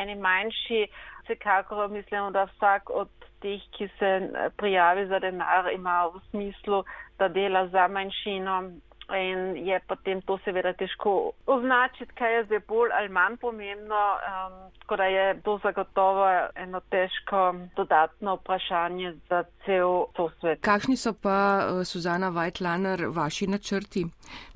[0.00, 0.86] eni manjši.
[1.24, 3.08] Vsekakor mislim, da vsak od
[3.40, 6.84] teh, ki se prijavi za denar, ima v smislu,
[7.18, 8.62] da dela za manjšino
[9.12, 14.54] In je potem to seveda težko označiti, kaj je zdaj bolj ali manj pomembno, um,
[14.80, 16.24] tako da je to zagotovo
[16.54, 20.60] eno težko dodatno vprašanje za cel to svet.
[20.64, 21.36] Kakšni so pa,
[21.68, 24.06] uh, Suzana Weitlaner, vaši načrti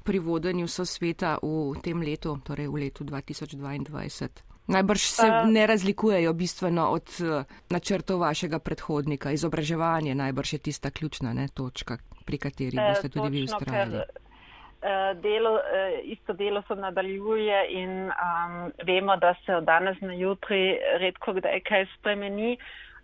[0.05, 4.29] pri vodenju sosveta v tem letu, torej v letu 2022?
[4.68, 9.31] Najbrž se uh, ne razlikujejo bistveno od uh, načrtov vašega predhodnika.
[9.31, 13.97] Izobraževanje najbrž je tista ključna ne, točka, pri kateri boste tudi vi ustrajali.
[13.97, 14.28] Eh,
[15.14, 20.79] delo, eh, isto delo se nadaljuje in um, vemo, da se od danes na jutri
[20.99, 22.59] redko kdaj kaj spremeni.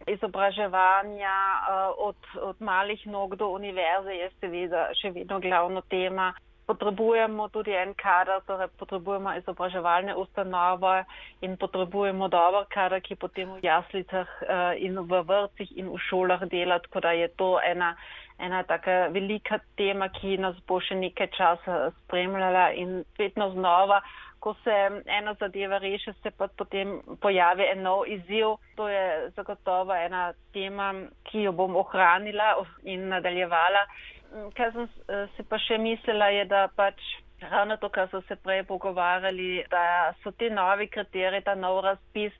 [0.06, 6.34] Izobraževanja uh, od, od malih nog do univerze je seveda še vedno glavno tema.
[6.66, 11.04] Potrebujemo tudi en kader, torej potrebujemo izobraževalne ustanove
[11.44, 16.46] in potrebujemo dober kader, ki potem v jaslicah uh, in v vrtcih in v šolah
[16.48, 17.94] dela, tako da je to ena
[18.38, 24.00] ena taka velika tema, ki nas bo še nekaj časa spremljala in vedno znova,
[24.44, 24.74] ko se
[25.18, 28.58] ena zadeva reši, se pa potem pojavi en nov izziv.
[28.76, 30.90] To je zagotovo ena tema,
[31.30, 32.50] ki jo bom ohranila
[32.82, 33.86] in nadaljevala.
[34.56, 34.88] Kaj sem
[35.36, 37.02] se pa še mislila, je, da pač
[37.44, 42.32] ravno to, kar so se prej pogovarjali, da so ti novi kriteriji, ta nov razpis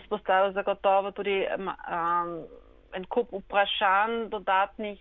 [0.00, 1.42] izpostavil zagotovo tudi.
[1.50, 2.38] Um,
[2.96, 5.00] en kup vprašanj dodatnih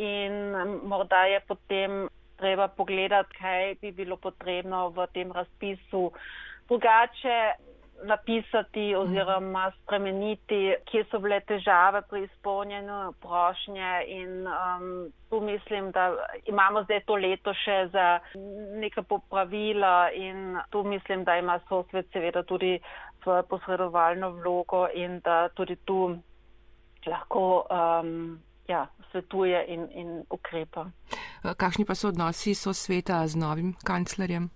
[0.00, 0.36] in
[0.88, 2.06] morda je potem
[2.40, 6.10] treba pogledati, kaj bi bilo potrebno v tem razpisu
[6.68, 7.38] drugače
[8.02, 16.12] napisati oziroma spremeniti, kje so bile težave pri izpolnjenju prošnje in um, tu mislim, da
[16.46, 18.18] imamo zdaj to leto še za
[18.80, 22.78] neka popravila in tu mislim, da ima sosvet seveda tudi
[23.48, 26.16] posredovalno vlogo in da tudi tu
[27.06, 30.86] lahko um, ja, svetuje in, in ukrepa.
[31.56, 34.50] Kakšni pa so odnosi so sveta z novim kanclerjem,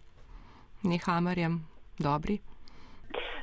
[0.82, 1.66] Nehamerjem,
[1.99, 2.39] dobri?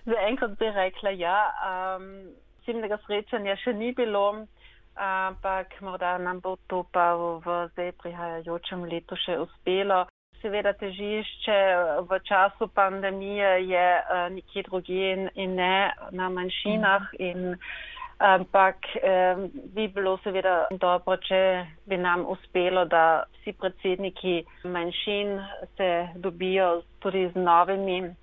[0.06, 1.38] Za enkrat bi rekla ja.
[1.70, 2.36] Um,
[2.66, 4.46] Simnega srečanja še ni bilo,
[4.98, 10.06] ampak morda nam bo to pa v, v zdaj prihajajočem letu še uspelo.
[10.42, 11.58] Seveda težišče
[12.10, 15.76] v času pandemije je uh, nekje drugje in, in ne
[16.12, 17.12] na manjšinah.
[17.14, 17.26] Mm.
[17.30, 17.60] In,
[18.16, 19.36] Ampak eh,
[19.76, 21.40] bi bilo seveda dobro, če
[21.84, 25.34] bi nam uspelo, da vsi predsedniki manjšin
[25.76, 25.90] se
[26.24, 26.70] dobijo
[27.04, 28.16] tudi z novimi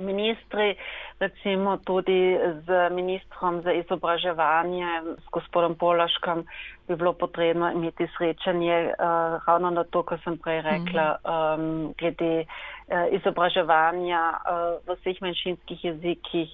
[0.00, 0.74] ministri,
[1.20, 6.44] recimo tudi z ministrom za izobraževanje, s gospodom Polaškom,
[6.88, 12.44] bi bilo potrebno imeti srečanje uh, ravno na to, kar sem prej rekla, um, glede
[12.44, 16.50] uh, izobraževanja uh, v vseh manjšinskih jezikih.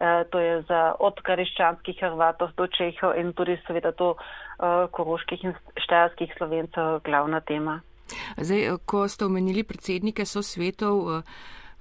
[0.00, 5.44] Uh, to je za od kariščanskih Hrvatov do Čehov in tudi seveda do uh, koroških
[5.44, 7.80] in štajarskih slovencev glavna tema.
[8.36, 11.22] Zdaj, ko ste omenili predsednike so svetov,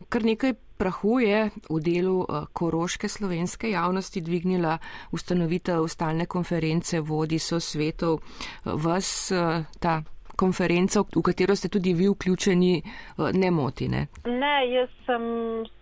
[0.09, 4.77] kar nekaj prahu je v delu eh, koroške slovenske javnosti dvignila
[5.11, 8.23] ustanovitev stalne konference vodi so svetov.
[8.63, 9.99] Vas eh, ta
[10.39, 14.07] konferenca, v katero ste tudi vi vključeni, eh, ne moti, ne?
[14.23, 15.23] Ne, jaz sem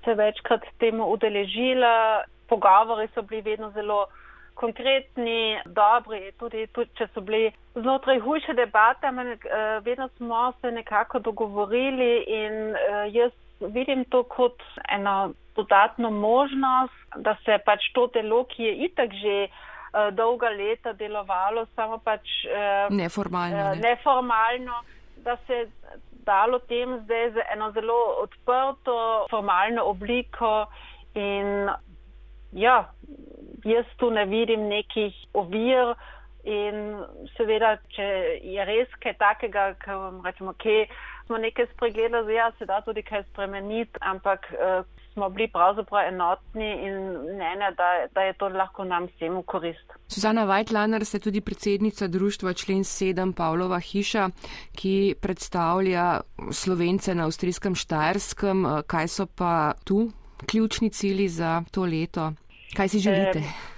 [0.05, 2.23] se večkrat temu udeležila.
[2.47, 4.05] Pogovori so bili vedno zelo
[4.55, 9.11] konkretni, dobri, tudi, tudi če so bili znotraj hujše debate,
[9.83, 12.55] vedno smo se nekako dogovorili in
[13.11, 19.13] jaz vidim to kot eno dodatno možnost, da se pač to delo, ki je itak
[19.13, 24.81] že uh, dolga leta delovalo, samo pač uh, neformalno, uh, neformalno,
[25.25, 25.65] da se
[26.27, 30.67] dalo tem zdaj z eno zelo odprto formalno obliko
[31.15, 31.69] in
[32.51, 32.89] ja,
[33.65, 35.95] jaz tu ne vidim nekih ovir.
[36.47, 37.03] In
[37.35, 38.05] seveda, če
[38.39, 40.85] je res kaj takega, kar vam rečemo, kje
[41.25, 46.69] smo nekaj spregledali, ja, se da tudi kaj spremeniti, ampak uh, smo bili pravzaprav enotni
[46.87, 46.95] in
[47.33, 49.95] mnenja, da, da je to lahko nam vsem v korist.
[50.07, 54.29] Suzana Vajtlaner, ste tudi predsednica društva člen 7 Pavlova hiša,
[54.75, 56.21] ki predstavlja
[56.51, 58.65] slovence na avstrijskem Štajerskem.
[58.65, 60.11] Eh, kaj so pa tu
[60.45, 62.31] ključni cili za to leto?
[62.77, 63.39] Kaj si želite?
[63.39, 63.76] E,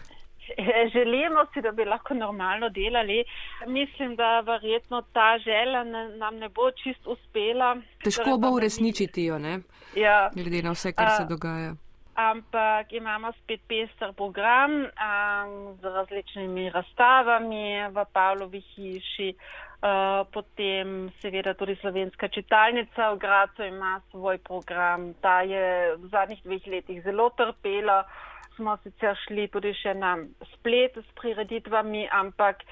[0.96, 3.24] želimo si, da bi lahko normalno delali.
[3.68, 5.84] Mislim, da verjetno ta želja
[6.18, 7.78] nam ne bo čist uspela.
[8.04, 9.60] Težko torej, bo uresničiti jo, ne?
[9.96, 10.30] Ja.
[10.36, 11.74] Glede na vse, kar A, se dogaja.
[12.16, 19.34] Ampak imamo spet pester program um, z različnimi razstavami v Pavlovi hiši.
[19.80, 25.14] Uh, potem seveda tudi slovenska čitalnica v Gracu ima svoj program.
[25.22, 28.04] Ta je v zadnjih dveh letih zelo trpela.
[28.04, 30.18] Uh, smo sicer šli tudi še na
[30.54, 32.66] splet s prireditvami, ampak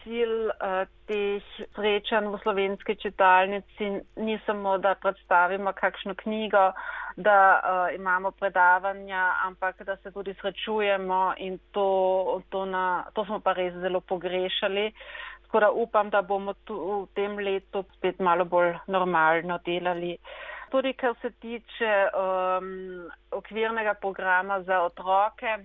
[0.00, 1.44] cilj uh, teh
[1.76, 3.90] srečanj v slovenski čitalnici
[4.24, 6.64] ni samo, da predstavimo kakšno knjigo,
[7.16, 11.88] da uh, imamo predavanja, ampak da se tudi srečujemo in to,
[12.48, 14.88] to, na, to smo pa res zelo pogrešali.
[15.44, 20.16] Tako da upam, da bomo tu v tem letu spet malo bolj normalno delali.
[20.16, 25.58] Uh, tudi kar se tiče um, okvirnega programa za otroke.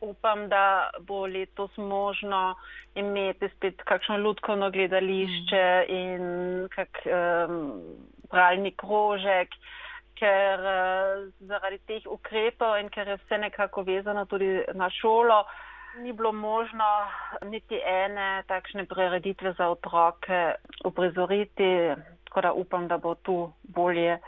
[0.00, 2.54] Upam, da bo letos možno
[2.94, 5.94] imeti spet kakšno ljudkovno gledališče mm.
[5.94, 6.22] in
[6.74, 7.80] kak um,
[8.30, 9.54] pralni krožek,
[10.18, 15.44] ker uh, zaradi teh ukrepov in ker je vse nekako vezano tudi na šolo,
[16.02, 16.88] ni bilo možno
[17.44, 20.54] niti ene takšne prireditve za otroke
[20.84, 21.94] uprizoriti,
[22.24, 24.18] tako da upam, da bo tu bolje.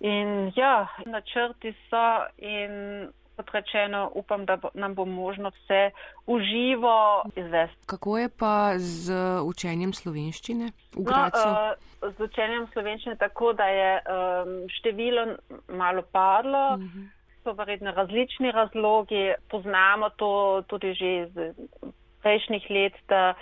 [0.00, 2.06] In ja, načrti so
[2.38, 5.90] in kot rečeno, upam, da bo, nam bo možno vse
[6.26, 7.86] uživo izvesti.
[7.86, 9.14] Kako je pa z
[9.44, 11.48] učenjem slovenščine v Gracu?
[11.48, 11.74] No,
[12.08, 15.26] uh, z učenjem slovenščine tako, da je um, število
[15.68, 16.74] malo padlo.
[16.74, 16.98] Uh mhm.
[16.98, 17.08] -huh.
[17.44, 19.34] So verjetno različni razlogi.
[19.50, 21.54] Poznamo to tudi že iz
[22.22, 23.34] prejšnjih let, da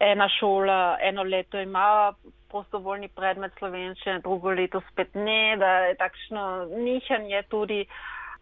[0.00, 2.12] ena šola eno leto ima
[2.52, 6.44] prostovoljni predmet slovenščine, drugo leto spet ne, da je takšno
[6.84, 7.80] nihanje tudi,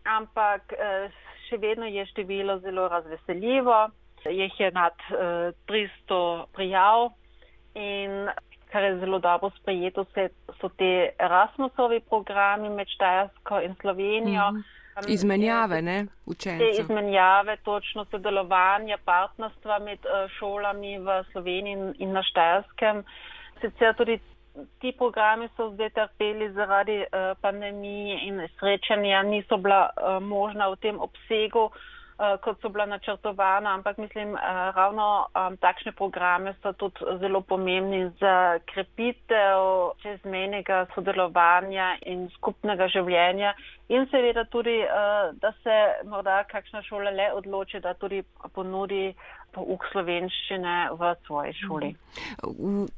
[0.05, 1.09] ampak eh,
[1.49, 3.81] še vedno je število zelo razveseljivo.
[4.29, 7.13] Jih je nad 300 eh, prijav
[7.75, 8.29] in
[8.71, 10.05] kar je zelo dobro sprejeto,
[10.61, 14.51] so te Erasmusovi programi med Štajersko in Slovenijo.
[14.53, 14.63] Mm.
[15.09, 16.67] Izmenjave, ne, učencev.
[16.67, 23.05] Te izmenjave, točno sodelovanje, partnerstva med uh, šolami v Sloveniji in na Štajerskem.
[23.61, 24.21] Sicer tudi
[24.81, 30.77] ti programi so zdaj trpeli zaradi uh, pandemije in srečanja niso bila uh, možna v
[30.77, 31.71] tem obsegu,
[32.21, 34.41] uh, kot so bila načrtovana, ampak mislim, uh,
[34.77, 43.55] ravno um, takšne programe so tudi zelo pomembni za krepitev čezmenega sodelovanja in skupnega življenja
[43.89, 48.23] in seveda tudi, uh, da se morda kakšna šola le odloči, da tudi
[48.55, 49.15] ponudi
[49.55, 51.91] pouk slovenščine v svoji šoli.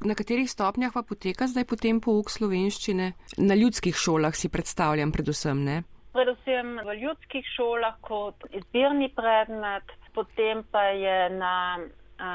[0.05, 3.13] Na katerih stopnjah pa poteka zdaj potem pouk slovenščine?
[3.37, 5.81] Na ljudskih šolah si predstavljam predvsem, ne?
[6.13, 11.57] Predvsem v ljudskih šolah kot izbirni predmet, potem pa je na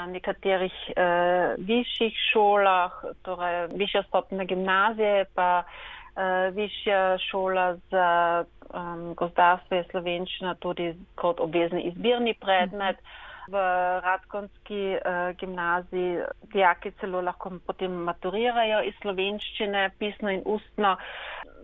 [0.09, 2.93] nekaterih uh, višjih šolah,
[3.23, 8.45] torej višja stopna gimnazije, pa uh, višja šola za
[8.75, 13.01] um, gozdarstvo je slovenščina tudi kot obvezni izbirni predmet.
[13.49, 13.61] V
[14.05, 16.19] Radkonski uh, gimnaziji
[16.53, 20.97] dijaki celo lahko potem maturirajo iz slovenščine, pisno in ustno.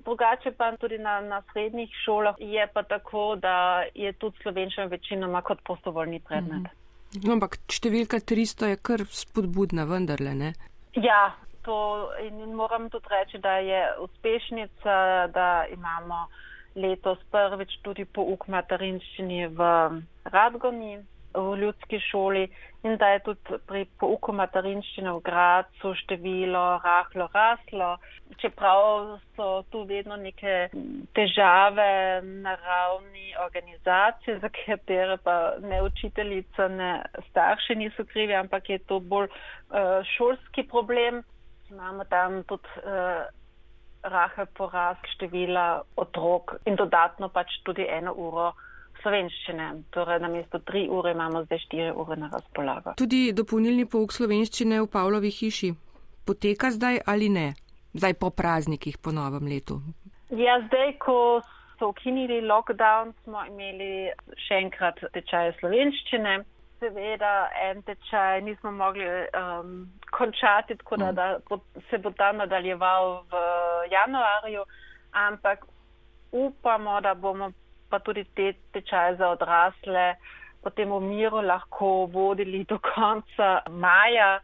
[0.05, 5.43] Drugače pa tudi na, na srednjih šolah je pa tako, da je tudi slovenščina večinoma
[5.43, 6.63] kot prostovoljni predmet.
[6.69, 7.27] -hmm.
[7.27, 10.53] no, ampak številka 300 je kar spodbudna, vendarle ne.
[10.95, 16.27] Ja, to in moram tudi reči, da je uspešnica, da imamo
[16.75, 19.69] letos prvič tudi pouk materinščini v
[20.25, 20.99] Radgoni,
[21.35, 22.49] v ljudski šoli
[22.85, 27.91] in da je tudi pri pouku materinščine v Gracu število rahlo raslo,
[28.43, 30.69] čeprav so tu vedno neke
[31.17, 36.91] težave na ravni organizacije, za katere pa ne učiteljica, ne
[37.31, 41.23] starši niso krivi, ampak je to bolj uh, šolski problem.
[41.71, 43.25] Imamo tam tudi uh,
[44.03, 48.53] rahel porast števila otrok in dodatno pač tudi eno uro
[49.03, 49.71] slovenščine.
[49.95, 52.95] Torej, na mesto tri ure imamo zdaj štiri ure na razpolago.
[53.01, 55.75] Tudi dopolnilni pouk slovenščine v Pavlovi hiši
[56.27, 57.53] poteka zdaj ali ne?
[57.95, 59.79] Zdaj po praznikih, po novem letu.
[60.35, 61.43] Ja, zdaj, ko
[61.79, 64.11] so ukinili lockdown, smo imeli
[64.47, 66.41] še enkrat tečaje slovenščine.
[66.83, 71.17] Seveda, en tečaj nismo mogli um, končati, tako da, mm.
[71.17, 73.45] da se bo ta nadaljeval v
[73.93, 74.65] januarju,
[75.13, 75.65] ampak
[76.35, 77.53] upamo, da bomo
[77.95, 80.17] pa tudi te tečaje za odrasle
[80.65, 84.41] potem v miru lahko vodili do konca maja.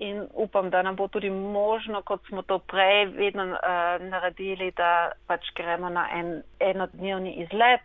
[0.00, 5.12] In upam, da nam bo tudi možno, kot smo to prej vedno uh, naredili, da
[5.28, 7.84] pač gremo na en, enodnevni izlet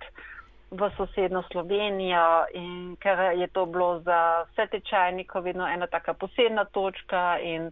[0.71, 6.65] v sosedno Slovenijo in ker je to bilo za vse tečajnike vedno ena taka posebna
[6.71, 7.69] točka in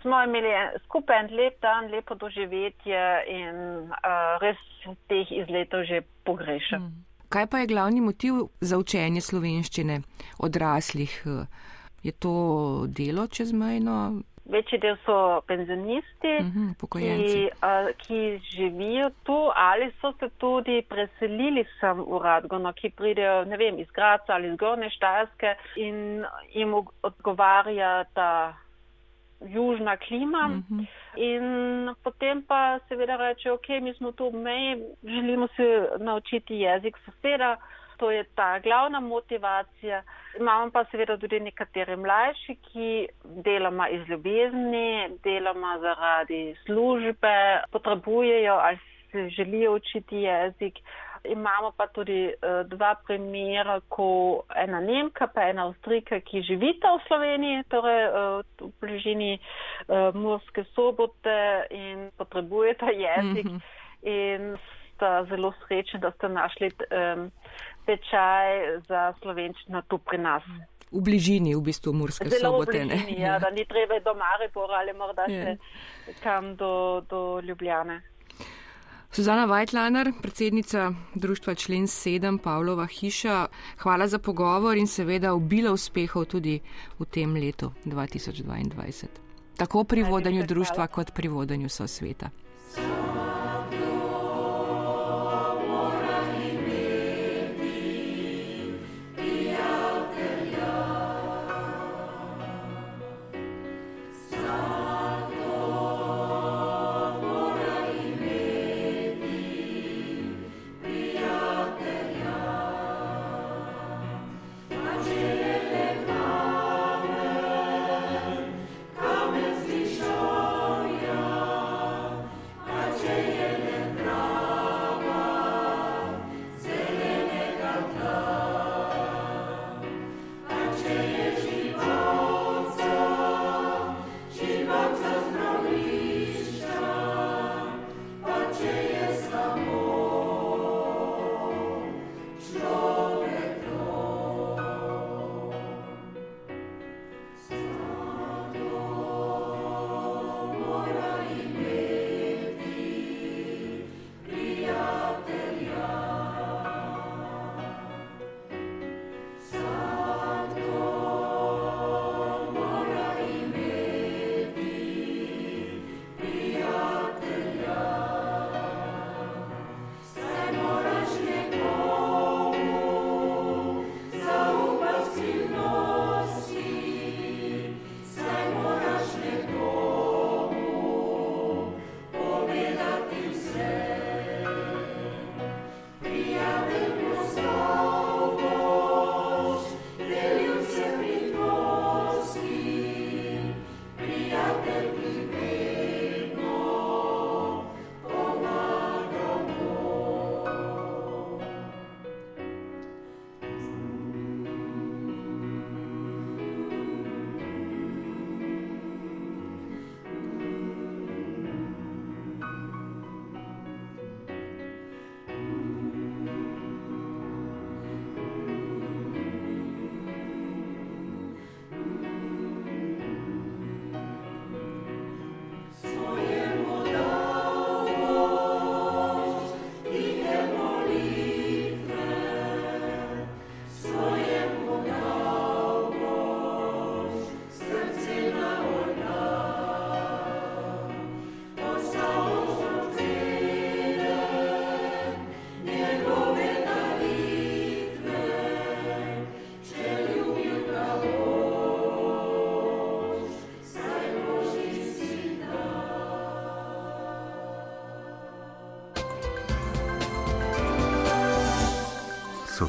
[0.00, 0.50] smo imeli
[0.84, 3.56] skupaj en lep dan, lepo doživetje in
[3.90, 4.58] uh, res
[5.08, 6.80] teh izletov že pogrešam.
[6.80, 7.04] Hmm.
[7.32, 10.02] Kaj pa je glavni motiv za učenje slovenščine
[10.38, 11.22] odraslih?
[12.02, 12.34] Je to
[12.88, 14.22] delo čezmejno?
[14.52, 20.28] Večji del so penzionisti, uh mhm, -huh, ki, uh, ki živijo tu ali so se
[20.38, 26.24] tudi preselili sem v Radgono, ki pridejo vem, iz Graca ali iz Gorne Štajerske in
[26.54, 28.54] jim odgovarja ta
[29.46, 30.44] južna klima.
[30.46, 30.80] Uh mhm.
[30.80, 30.86] -huh.
[31.16, 36.96] In potem pa seveda reče, ok, mi smo tu v meji, želimo se naučiti jezik
[37.04, 37.56] soseda.
[37.96, 40.02] To je ta glavna motivacija.
[40.40, 48.78] Imamo pa seveda tudi nekatere mlajši, ki deloma iz ljubezni, deloma zaradi službe potrebujejo ali
[49.12, 50.74] se želijo učiti jezik.
[51.24, 57.04] Imamo pa tudi uh, dva primera, ko ena Nemka pa ena Avstrika, ki živita v
[57.06, 63.62] Sloveniji, torej uh, v bližini uh, Murske sobote in potrebujeta jezik mm -hmm.
[64.02, 64.56] in
[64.94, 66.70] sta zelo srečni, da ste našli
[67.86, 70.42] tečaj za slovenščino tu pri nas.
[70.92, 72.84] V bližini, v bistvu Murske Zelo sobote.
[72.84, 75.56] Bližini, ja, da ni treba do Maribora ali morda yeah.
[75.56, 78.02] še kam do, do Ljubljane.
[79.14, 83.46] Suzana Vajtlaner, predsednica Društva člen 7 Pavlova hiša,
[83.78, 86.60] hvala za pogovor in seveda obilo uspehov tudi
[86.98, 89.06] v tem letu 2022.
[89.56, 92.30] Tako pri vodenju društva kot pri vodenju sosveta.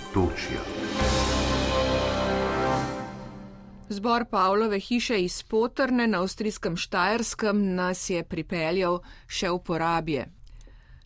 [0.03, 0.59] Sotočja.
[3.89, 10.25] Zbor Pavlove hiše iz Potrne na avstrijskem Štajerskem nas je pripeljal še v porabje.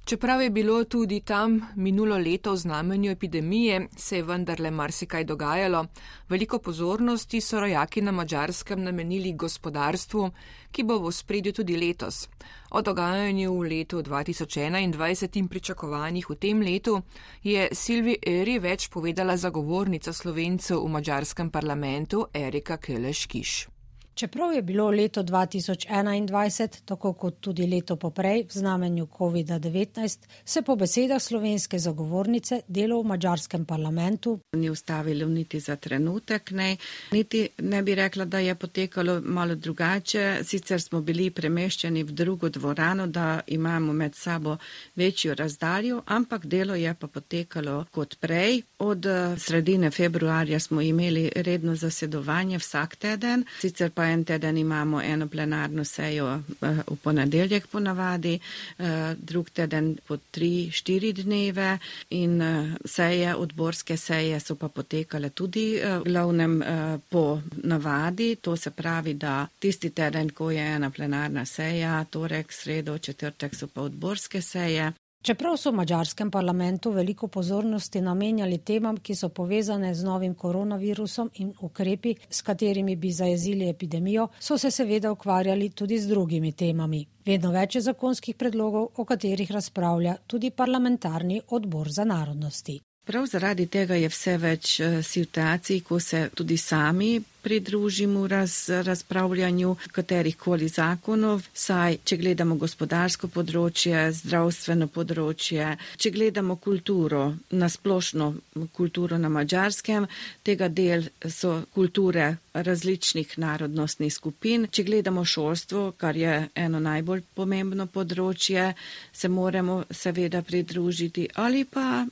[0.08, 5.86] Čeprav je bilo tudi tam minulo leto v znamenju epidemije, se je vendarle marsikaj dogajalo.
[6.30, 10.32] Veliko pozornosti so rojaki na mačarskem namenili gospodarstvu,
[10.72, 12.30] ki bo v spredju tudi letos.
[12.70, 17.01] O dogajanju v letu 2021 in pričakovanjih v tem letu
[17.43, 23.76] je Silvi Eri več povedala zagovornica slovencev v mačarskem parlamentu Erika Keleškiš.
[24.18, 30.76] Čeprav je bilo leto 2021, tako kot tudi leto poprej, v znamenju COVID-19, se po
[30.76, 36.78] besedah slovenske zagovornice delo v mađarskem parlamentu ni ustavilo niti za trenutek, ne.
[37.11, 40.39] niti ne bi rekla, da je potekalo malo drugače.
[40.43, 44.57] Sicer smo bili premeščeni v drugo dvorano, da imamo med sabo
[44.95, 48.61] večjo razdaljo, ampak delo je pa potekalo kot prej.
[48.80, 55.01] Od eh, sredine februarja smo imeli redno zasedovanje vsak teden, sicer pa en teden imamo
[55.01, 58.39] eno plenarno sejo eh, v ponedeljek ponavadi,
[58.78, 61.78] eh, drug teden po tri, štiri dneve
[62.10, 66.62] in eh, seje, odborske seje so pa potekale tudi v glavnem
[67.10, 68.36] po navadi.
[68.41, 73.68] To se pravi, da tisti teden, ko je ena plenarna seja, torek, sredo, četrtek so
[73.68, 74.93] pa odborske seje.
[75.22, 81.30] Čeprav so v mađarskem parlamentu veliko pozornosti namenjali temam, ki so povezane z novim koronavirusom
[81.34, 87.05] in ukrepi, s katerimi bi zajezili epidemijo, so se seveda ukvarjali tudi z drugimi temami.
[87.26, 92.80] Vedno več je zakonskih predlogov, o katerih razpravlja tudi parlamentarni odbor za narodnosti.
[93.07, 99.76] Prav zaradi tega je vse več eh, situacij, ko se tudi sami pridružimo raz, razpravljanju
[99.92, 108.34] katerih koli zakonov, saj če gledamo gospodarsko področje, zdravstveno področje, če gledamo kulturo, nasplošno
[108.74, 110.08] kulturo na mačarskem,
[110.44, 114.68] tega del so kulture različnih narodnostnih skupin.
[114.72, 118.72] Če gledamo šolstvo, kar je eno najbolj pomembno področje,
[119.14, 122.06] se moramo seveda pridružiti ali pa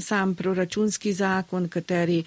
[0.00, 2.20] sam proračunski zakon, kateri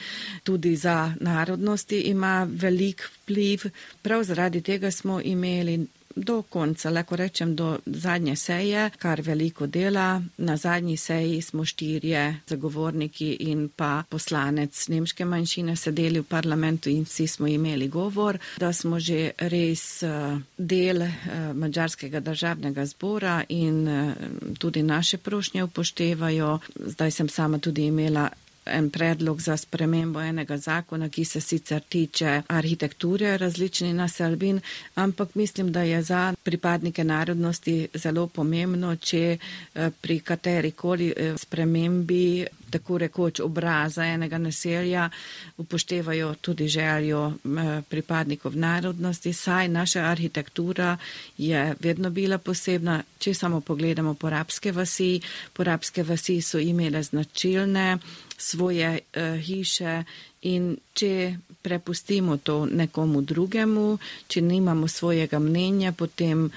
[0.44, 3.68] tudi za narodnosti ima velik vpliv.
[4.02, 5.78] Prav zaradi tega smo imeli
[6.16, 10.22] do konca, lahko rečem, do zadnje seje, kar veliko dela.
[10.38, 17.04] Na zadnji seji smo štirje zagovorniki in pa poslanec nemške manjšine sedeli v parlamentu in
[17.06, 21.12] vsi smo imeli govor, da smo že res eh, del eh,
[21.54, 24.14] mađarskega državnega zbora in eh,
[24.60, 26.60] tudi naše prošnje upoštevajo.
[26.76, 28.30] Zdaj sem sama tudi imela
[28.66, 34.62] en predlog za spremembo enega zakona, ki se sicer tiče arhitekture različnih naselbin,
[34.96, 42.46] ampak mislim, da je za pripadnike narodnosti zelo pomembno, če eh, pri katerikoli eh, spremembi
[42.74, 45.10] tako rekoč obraza enega naselja
[45.58, 50.98] upoštevajo tudi željo eh, pripadnikov narodnosti, saj naša arhitektura
[51.38, 53.04] je vedno bila posebna.
[53.20, 55.22] Če samo pogledamo porabske vasi,
[55.54, 57.98] porabske vasi so imele značilne
[58.44, 60.04] svoje uh, hiše
[60.52, 66.50] in če prepustimo to nekomu drugemu, če nimamo svojega mnenja, potem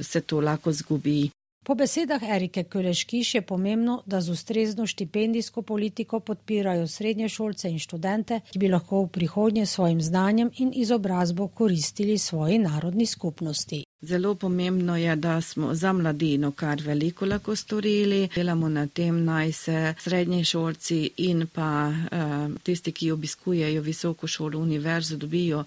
[0.00, 1.30] se to lahko zgubi.
[1.62, 7.78] Po besedah Erike Kuleškiš je pomembno, da z ustrezno štipendijsko politiko podpirajo srednje šolce in
[7.78, 13.84] študente, ki bi lahko v prihodnje svojim znanjem in izobrazbo koristili svoji narodni skupnosti.
[14.02, 18.28] Zelo pomembno je, da smo za mladino kar veliko lahko storili.
[18.34, 24.58] Delamo na tem, naj se srednji šolci in pa uh, tisti, ki obiskujejo visoko šolo,
[24.58, 25.64] univerzo, dobijo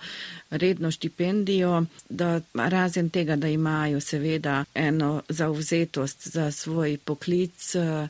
[0.50, 5.22] redno štipendijo, da razen tega, da imajo seveda eno
[5.84, 8.08] zauzetost za svoj poklic, uh,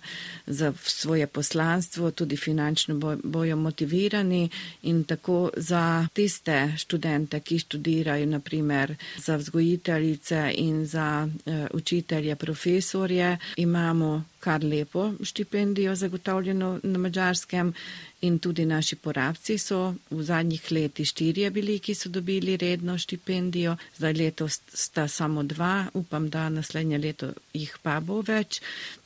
[0.47, 4.49] za svoje poslanstvo, tudi finančno bo, bojo motivirani
[4.84, 12.36] in tako za tiste študente, ki študirajo, naprimer za vzgojitelji, učiteljice in za uh, učitelje,
[12.36, 13.38] profesorje.
[13.57, 17.73] Imamo kar lepo štipendijo zagotovljeno na mačarskem
[18.21, 19.79] in tudi naši porabci so
[20.09, 23.77] v zadnjih letih štirje bili, ki so dobili redno štipendijo.
[23.97, 28.61] Zdaj letos sta samo dva, upam, da naslednje leto jih pa bo več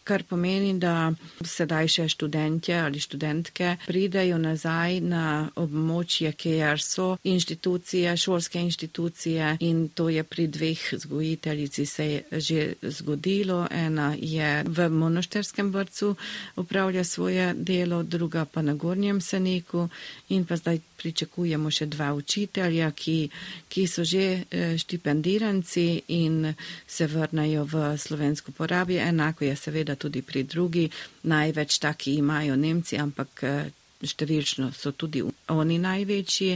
[0.08, 1.12] kar pomeni, da
[1.44, 5.26] sedaj še študentje ali študentke pridejo nazaj na
[5.60, 12.74] območje, kjer so inštitucije, šolske inštitucije in to je pri dveh zgojiteljici se je že
[12.82, 13.68] zgodilo.
[13.72, 16.16] Ena je v monošterskem vrtu
[16.56, 19.90] upravlja svoje delo, druga pa na Gornjem Seniku
[20.30, 23.30] in pa zdaj pričakujemo še dva učitelja, ki,
[23.70, 25.88] ki so že eh, štipendiranci
[26.18, 26.54] in
[26.88, 29.02] se vrnajo v slovensko porabje.
[29.04, 30.86] Enako je seveda tudi pri drugi.
[31.24, 33.72] Največ taki imajo Nemci, ampak eh,
[34.06, 36.52] številčno so tudi oni največji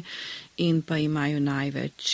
[0.62, 2.12] in pa imajo največ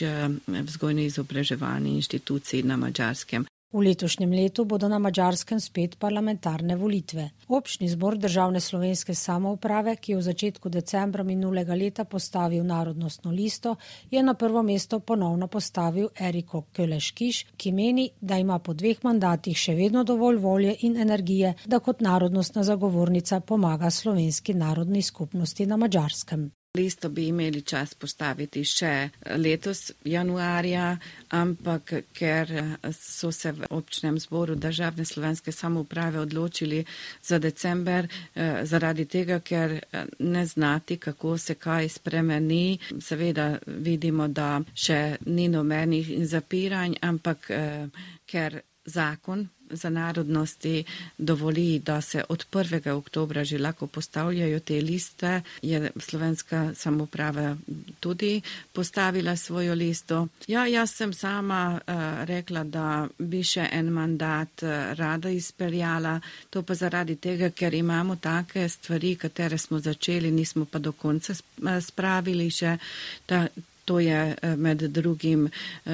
[0.48, 3.44] vzgojno izobraževanje inštitucij na mačarskem.
[3.78, 7.28] V letošnjem letu bodo na Mačarskem spet parlamentarne volitve.
[7.48, 13.76] Občni zbor državne slovenske samouprave, ki je v začetku decembra minulega leta postavil narodnostno listo,
[14.10, 19.54] je na prvo mesto ponovno postavil Eriko Köleškiš, ki meni, da ima po dveh mandatih
[19.54, 25.78] še vedno dovolj volje in energije, da kot narodnostna zagovornica pomaga slovenski narodni skupnosti na
[25.78, 26.50] Mačarskem.
[26.78, 28.94] Listo bi imeli čas postaviti še
[29.38, 30.88] letos januarja,
[31.34, 32.52] ampak ker
[32.94, 36.84] so se v občnem zboru državne slovenske samouprave odločili
[37.24, 42.78] za december, eh, zaradi tega, ker eh, ne znati, kako se kaj spremeni.
[43.00, 47.88] Seveda vidimo, da še ni nobenih zapiranj, ampak eh,
[48.26, 50.84] ker zakon za narodnosti
[51.18, 52.90] dovoli, da se od 1.
[52.90, 57.56] oktobra že lahko postavljajo te liste, je slovenska samoprava
[58.00, 58.42] tudi
[58.74, 60.28] postavila svojo listo.
[60.48, 61.94] Ja, jaz sem sama uh,
[62.26, 66.20] rekla, da bi še en mandat uh, rada izpeljala,
[66.50, 71.34] to pa zaradi tega, ker imamo take stvari, katere smo začeli, nismo pa do konca
[71.82, 72.78] spravili še.
[73.26, 73.48] Ta,
[73.88, 75.92] To je eh, med drugim eh,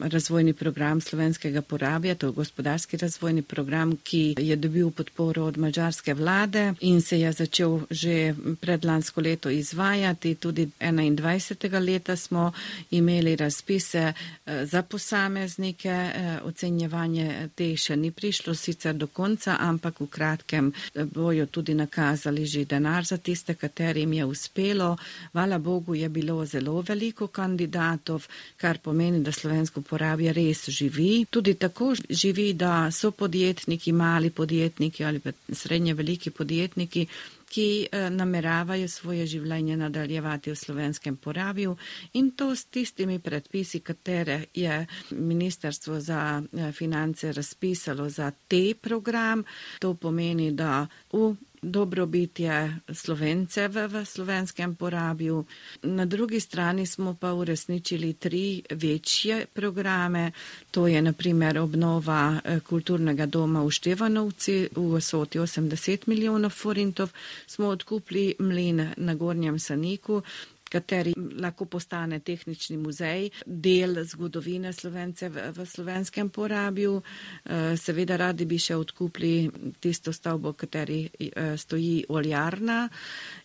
[0.00, 6.14] razvojni program slovenskega porabja, to je gospodarski razvojni program, ki je dobil podporo od mađarske
[6.14, 10.34] vlade in se je začel že predlansko leto izvajati.
[10.34, 11.84] Tudi 21.
[11.84, 12.52] leta smo
[12.90, 14.12] imeli razpise
[14.46, 16.10] eh, za posameznike,
[16.44, 20.72] ocenjevanje te še ni prišlo sicer do konca, ampak v kratkem
[21.12, 24.96] bojo tudi nakazali že denar za tiste, katerim je uspelo.
[25.32, 31.26] Hvala Bogu je bilo zelo veliko kandidatov, kar pomeni, da slovensko porabje res živi.
[31.30, 37.06] Tudi tako živi, da so podjetniki, mali podjetniki ali pa srednje veliki podjetniki,
[37.54, 41.76] ki eh, nameravajo svoje življenje nadaljevati v slovenskem porabju
[42.18, 44.80] in to s tistimi predpisi, katere je
[45.10, 49.44] Ministrstvo za eh, finance razpisalo za te program.
[49.78, 51.34] To pomeni, da v
[51.64, 55.44] dobrobitje slovence v, v slovenskem porabju.
[55.82, 60.32] Na drugi strani smo pa uresničili tri večje programe.
[60.70, 67.10] To je naprimer obnova eh, kulturnega doma v Števanovci v vsoti 80 milijonov forintov.
[67.46, 70.22] Smo odkupili mlin na Gornjem Saniku
[70.70, 77.02] kateri lahko postane tehnični muzej, del zgodovine Slovence v, v slovenskem porabju.
[77.44, 79.50] Eh, seveda radi bi še odkupli
[79.80, 82.88] tisto stavbo, kateri eh, stoji oljarna.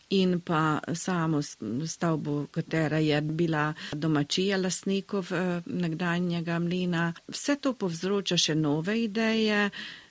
[0.09, 1.41] In pa samo
[1.85, 7.11] stavbo, katera je bila domačija lasnikov eh, nekdanjega mlina.
[7.27, 9.69] Vse to povzroča še nove ideje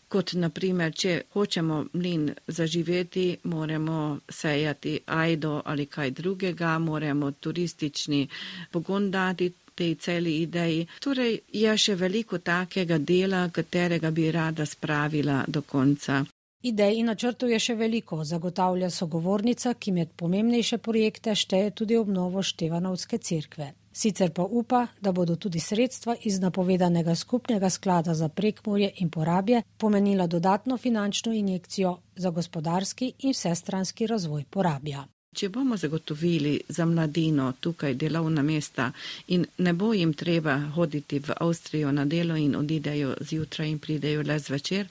[0.09, 8.29] kot naprimer, če hočemo mlin zaživeti, moramo sejati ajdo ali kaj drugega, moramo turistični
[8.73, 10.87] pogon dati tej celi ideji.
[11.01, 16.25] Torej je še veliko takega dela, katerega bi rada spravila do konca.
[16.63, 22.43] Idej in načrtov je še veliko, zagotavlja sogovornica, ki med pomembnejše projekte šteje tudi obnovo
[22.43, 23.71] Števanovske cerkve.
[23.99, 29.63] Sicer pa upa, da bodo tudi sredstva iz napovedanega skupnega sklada za prekmorje in porabje
[29.77, 35.07] pomenila dodatno finančno injekcijo za gospodarski in vsestranski razvoj porabja.
[35.35, 38.93] Če bomo zagotovili za mladino tukaj delovna mesta
[39.27, 44.23] in ne bo jim treba hoditi v Avstrijo na delo in odidejo zjutraj in pridejo
[44.23, 44.87] le zvečer,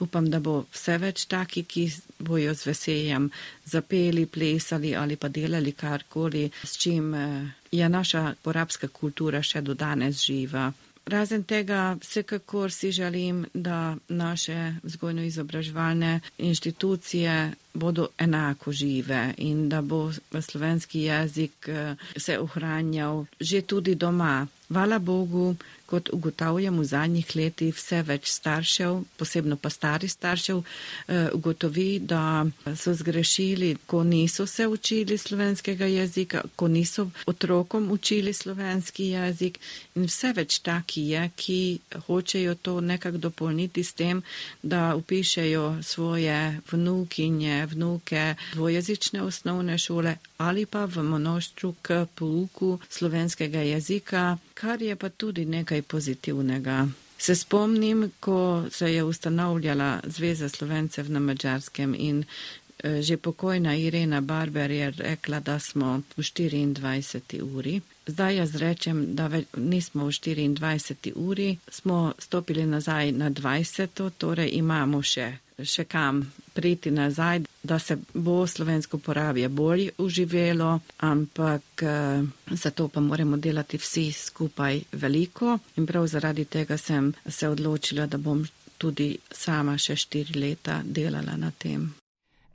[0.00, 1.86] upam, da bo vse več taki, ki
[2.18, 3.30] bojo z veseljem
[3.64, 9.74] zapeli, plesali ali pa delali karkoli, s čim eh, je naša porabska kultura še do
[9.74, 10.72] danes živa.
[11.06, 20.10] Razen tega, vsekakor si želim, da naše vzgojno-izobraževalne inštitucije bodo enako žive in da bo
[20.40, 24.46] slovenski jezik eh, se ohranjal že tudi doma.
[24.68, 25.54] Hvala Bogu,
[25.86, 30.62] kot ugotavljam v zadnjih letih, vse več staršev, posebno pa stari staršev,
[31.08, 38.32] eh, ugotovi, da so zgrešili, ko niso se učili slovenskega jezika, ko niso otrokom učili
[38.32, 39.58] slovenski jezik.
[39.94, 44.22] In vse več taki je, ki hočejo to nekako dopolniti s tem,
[44.62, 53.60] da upišejo svoje vnukinje, vnuke dvojezične osnovne šole ali pa v množstvu k pouku slovenskega
[53.60, 56.88] jezika, kar je pa tudi nekaj pozitivnega.
[57.18, 64.20] Se spomnim, ko se je ustanovljala Zveza slovencev na mačarskem in eh, že pokojna Irena
[64.20, 67.42] Barber je rekla, da smo v 24.
[67.42, 67.80] uri.
[68.06, 71.12] Zdaj jaz rečem, da nismo v 24.
[71.14, 74.10] uri, smo stopili nazaj na 20.
[74.18, 75.32] torej imamo še,
[75.64, 76.20] še kam
[76.52, 83.78] priti nazaj, da se bo slovensko porabje bolj uživelo, ampak eh, zato pa moramo delati
[83.78, 88.44] vsi skupaj veliko in prav zaradi tega sem se odločila, da bom
[88.78, 91.94] tudi sama še štiri leta delala na tem.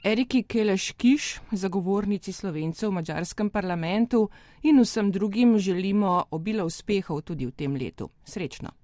[0.04, 4.30] Eriki Keleš-Kiš, zagovornici slovencev v mačarskem parlamentu
[4.64, 8.10] in vsem drugim želimo obilo uspehov tudi v tem letu.
[8.26, 8.81] Srečno!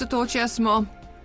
[0.00, 0.84] Sotočja smo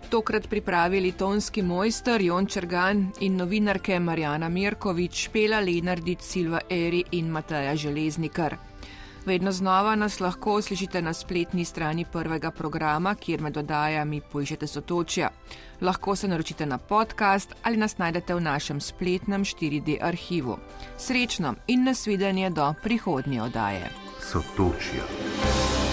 [0.10, 7.30] tokrat pripravili tonski mojster Jon Črgan in novinarke Marjana Mirkovič, Pela Lenardic, Silva Eri in
[7.30, 8.58] Mataja Železnikar.
[9.26, 15.30] Vedno znova nas lahko slišite na spletni strani prvega programa, kjer med oddajami poiščete sotočja.
[15.82, 20.58] Lahko se naročite na podcast ali nas najdete v našem spletnem 4D arhivu.
[20.98, 23.90] Srečno in nasvidenje do prihodnje oddaje.
[24.32, 25.85] Sotočja.